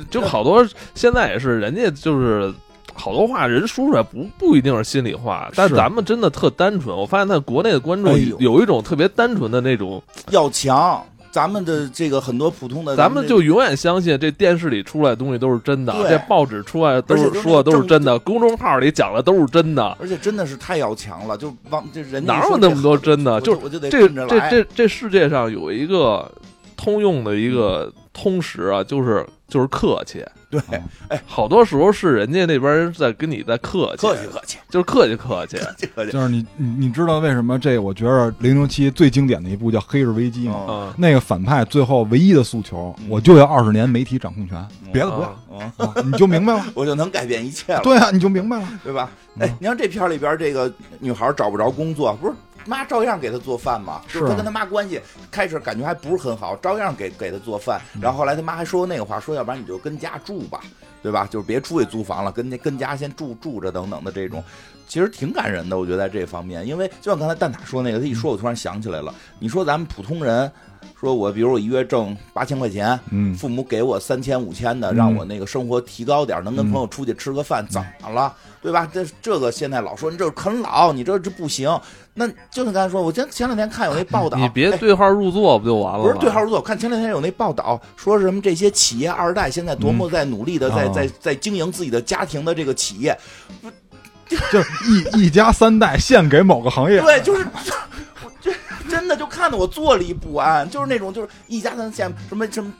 [0.09, 0.65] 就好多
[0.95, 2.53] 现在也是，人家就是
[2.93, 6.95] 好多话人说出来不不一定是心里话，但咱们真的特单纯。
[6.95, 10.01] 我发现在国内的观众有一种特别单纯的那种，
[10.31, 11.03] 要强。
[11.33, 19.97] 咱们的这个很多普通的，咱们就永远相信这电视里出来的东西都是真的，这报纸出来的都是是说的都是真的，公众号里讲的都是真的。
[19.99, 23.41] 而且真的是太要强了，就往这人哪有那么多真的？
[23.41, 26.31] 就我就得这这这这世界上有一个
[26.77, 30.23] 通用的一个通识啊，就是就是客气。
[30.51, 30.61] 对
[31.07, 35.57] 哎好多时候是人家那边在跟你在客气，客气客气就是客气客气。
[35.57, 36.11] 客气客气。
[36.11, 37.79] 就是你你你知道为什么这？
[37.79, 40.93] 我觉得零零七最经典的一部叫《黑日危机》吗？
[40.95, 46.63] 那个反派最后唯一的诉求，我就要二十年媒体掌控权，别的不要，嗯，啊你就明白了。
[46.75, 48.67] 我就能改变一切了，对啊，你就明白了。
[48.83, 49.09] 对吧？
[49.37, 52.33] 嗯哎，你看这片里边这个女孩找不着工作，不是
[52.65, 54.01] 妈照样给他做饭嘛？
[54.07, 54.99] 是啊就是她跟他妈关系
[55.31, 57.81] 开始感觉还不是很好，照样给给他做饭。
[57.95, 60.61] 嗯然后后来他妈还说那个话，说要不然你就跟家住吧，
[61.01, 61.27] 对吧？
[61.29, 64.43] 就是别出去租房了，跟跟家先住住着等等的这种，
[64.87, 65.77] 其实挺感人的。
[65.77, 69.13] 我觉得在这方面，因为就像刚才蛋挞说那个，他一说我突然想起来了。
[69.39, 70.51] 你说咱们普通人，
[70.99, 78.35] 说我比如我一月挣八千块钱，嗯，父母给我三千五千的，嗯让我那个生活提高点，能跟嗯朋友出去吃个饭，怎么了？
[78.61, 78.89] 对吧？
[78.91, 81.69] 这这个现在老说你这啃老，你这这不行。
[82.15, 86.03] 那就像刚才说，我前前两天看有那报道，你别哎对号入座不就完了吗？
[86.05, 93.17] 不是对号入座，我看前两天有那报道，说什么这些企业二代现在多么在努力的在、哦在在经营自己的家庭的这个企业，
[94.51, 94.69] 就是
[95.17, 96.99] 一一家三代献给某个行业。
[97.01, 97.45] 对，就是
[98.23, 98.51] 我这
[98.89, 102.71] 真的就看得我坐立不安，就是那种就是一家三线什么什么，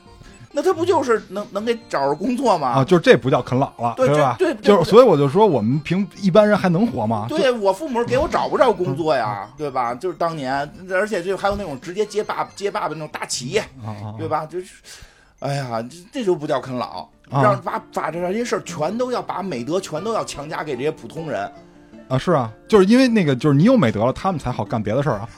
[0.56, 2.68] 那他不就是能能给找着工作吗？
[2.68, 4.36] 啊，就是这不叫啃老了，对这吧？
[4.38, 7.26] 对就是所以我就说，我们平一般人还能活吗？
[7.28, 9.92] 对我父母给我找不着工作呀，对吧？
[9.92, 13.64] 就是当年，而且就还有那种直接接爸接爸爸那种大企业，
[14.16, 14.46] 对吧？
[14.46, 14.74] 就是，
[15.40, 21.50] 哎呀，这这就不叫啃老，啊让把把这些事儿全都要把美德全都要强加给这些普通人。
[22.06, 25.28] 啊，是啊，就是因为那个，就是你有美德了，他们才好干别的事儿啊，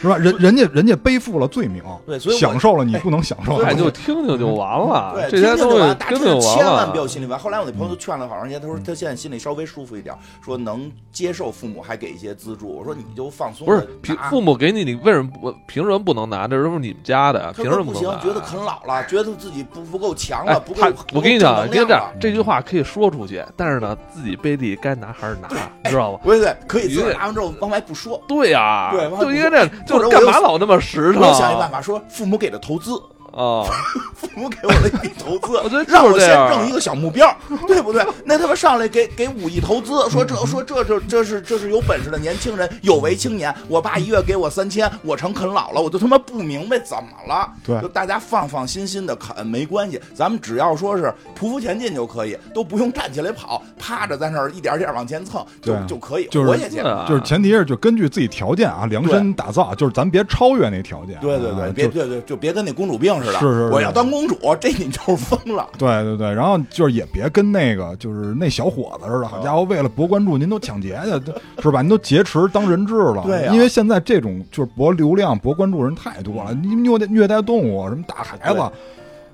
[0.00, 0.16] 是吧？
[0.16, 7.06] 人人家人家背负了罪名，对所以享受了你不能享受的哎，西，就听听就完了，对，这些东西听听就完，大家听听就完千万不要。
[7.10, 7.36] 心里烦。
[7.36, 12.68] 后来我那朋友就劝了好长时间，他说他现在心里稍微舒服一点，说能接受父母还给一些资助。
[12.68, 16.46] 我说你就放松不是，凭拿父母给你，你为什么不凭什么不能拿？
[16.46, 18.22] 这都是你们家的，他凭说不行，什么能拿？
[18.22, 25.48] 觉得啃老了，觉得自己不不够强哎了，不，够我跟你讲，跟这样，这句话可以说出去，但是呢，自己背地该拿还是拿，
[25.90, 26.20] 知道吗？
[26.22, 28.22] 对对，可以自个儿拿完之后往外不说。
[28.28, 31.22] 对呀，对完了就应该这样， 或就是干嘛老那么实诚？
[31.22, 32.92] 我想一办法，说父母给的投资，
[33.32, 33.64] 啊，
[34.14, 37.34] 父母给我的一笔投资 我觉得，让我先挣一个小目标，
[37.66, 38.04] 对不对？
[38.24, 43.54] 那他妈上来给给五亿投资，说这说这这这是这是有本事的年轻人，有为青年。
[43.68, 47.48] 我爸一月给我三千，我成啃老了，我就他妈不明白怎么了。
[47.64, 56.76] 对就大家放放心心的啃没关系，咱们只要说是匍匐前进就可以，都不用站起来跑，趴着在那儿一点点往前蹭就对就可以，就是活下去。
[56.76, 61.16] 对啊就是前提是就根据自己条件啊，量身打造，就是咱别超越那条件。
[61.20, 63.32] 对对对，啊别对对，就别跟那公主病似的。
[63.34, 65.68] 是是是我要当公主， 这你就是疯了。
[65.78, 71.32] 对对对，然后就是也别跟那个就是那小伙子似的，好家伙，为了博关注，您都抢劫去，
[71.62, 71.82] 是吧？
[71.82, 73.22] 您都劫持当人质了。
[73.24, 78.60] 对呀因为现在这种就是博流量、博关注人太多了，你虐待虐待动物，什么打孩子，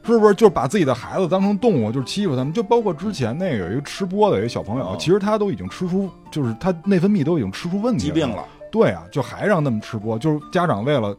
[0.02, 2.52] 是不是就把自己的孩子当成动物，就是欺负他们？
[2.52, 8.14] 就包括之前那个有一个吃播的有一个小朋友，哦其实他都已经吃出，就是他内分泌都已经吃出问题了。
[8.14, 11.12] 疾病了，对啊，就还让他们吃播，就是家长为了，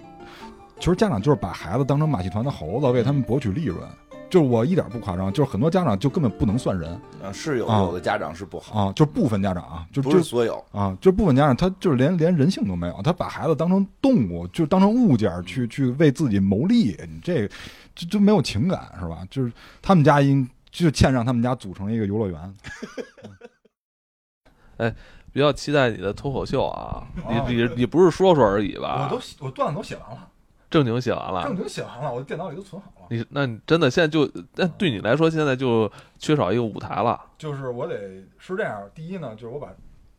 [0.79, 3.87] 其实家长就是把孩子当成马戏团的猴子，为他们博取利润。
[4.29, 10.61] 就是我一点不夸张，就是很多家长就根本不能算人啊，是有啊有的家长是不好，啊，就部分家长啊，就不是所有。
[10.73, 17.47] 啊，就部分家长他就是连连人性都没有，他把孩子当成动物，就当成物件儿去去为自己谋利，你这
[17.95, 19.25] 就就没有情感是吧？
[19.29, 19.51] 就是
[19.81, 22.55] 他们家应就欠让他们家组成一个游乐园。
[24.75, 24.93] 哎
[25.31, 27.07] 比较期待你的脱口秀啊！
[27.23, 29.07] 哦你你你不是说说而已吧？
[29.09, 30.27] 我都我段子都写完了，
[30.69, 31.43] 正经写完了。
[31.43, 33.07] 正经写完了，我电脑里都存好了。
[33.09, 35.89] 你那你真的现在就，但对你来说现在就
[36.19, 37.97] 缺少一个舞台了就是我得
[38.37, 39.67] 是这样，第一呢，就是我把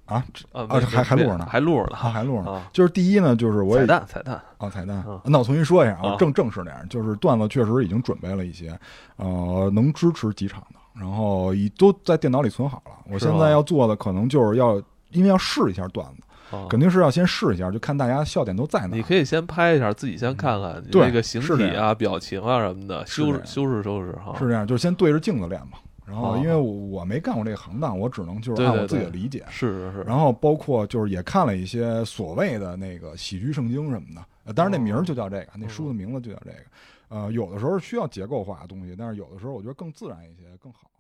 [0.07, 0.65] 啊啊！
[0.69, 2.53] 啊这还还录着呢还录着呢啊还录着呢。
[2.53, 2.71] 啊！
[2.73, 5.21] 就是第一呢，就是我也彩蛋彩蛋，啊，彩蛋嗯。
[5.25, 8.79] 那我重新说一下啊，啊正正式点儿，就是段子确实已经准备了一些，
[9.17, 12.93] 呃，能支持几场的，然后已都在电脑里存好了。
[13.11, 16.28] 我现在要做的可能就是要，因为要试一下段子，啊
[16.69, 18.97] 肯定是要先试一下，就看大家笑点都在哪儿。
[18.97, 24.35] 你可以先拍一下，自己先看看你对那个形体啊、表情啊什么的，修饰修饰修饰哈。
[24.39, 25.79] 是这样，就是先对着镜子练嘛。
[26.07, 29.45] 然后哦因为我我没干过这个行当，我只能就是按我自己的理解。
[29.51, 36.57] 是是是，然后包括就是也看了一些所谓的那个喜剧圣经什么的，呃当然那名儿就叫这个，那书的名字就叫这个。
[37.11, 40.91] 呃，有的时候需要结构化的东西，但是有的时候我觉得更自然一些更好。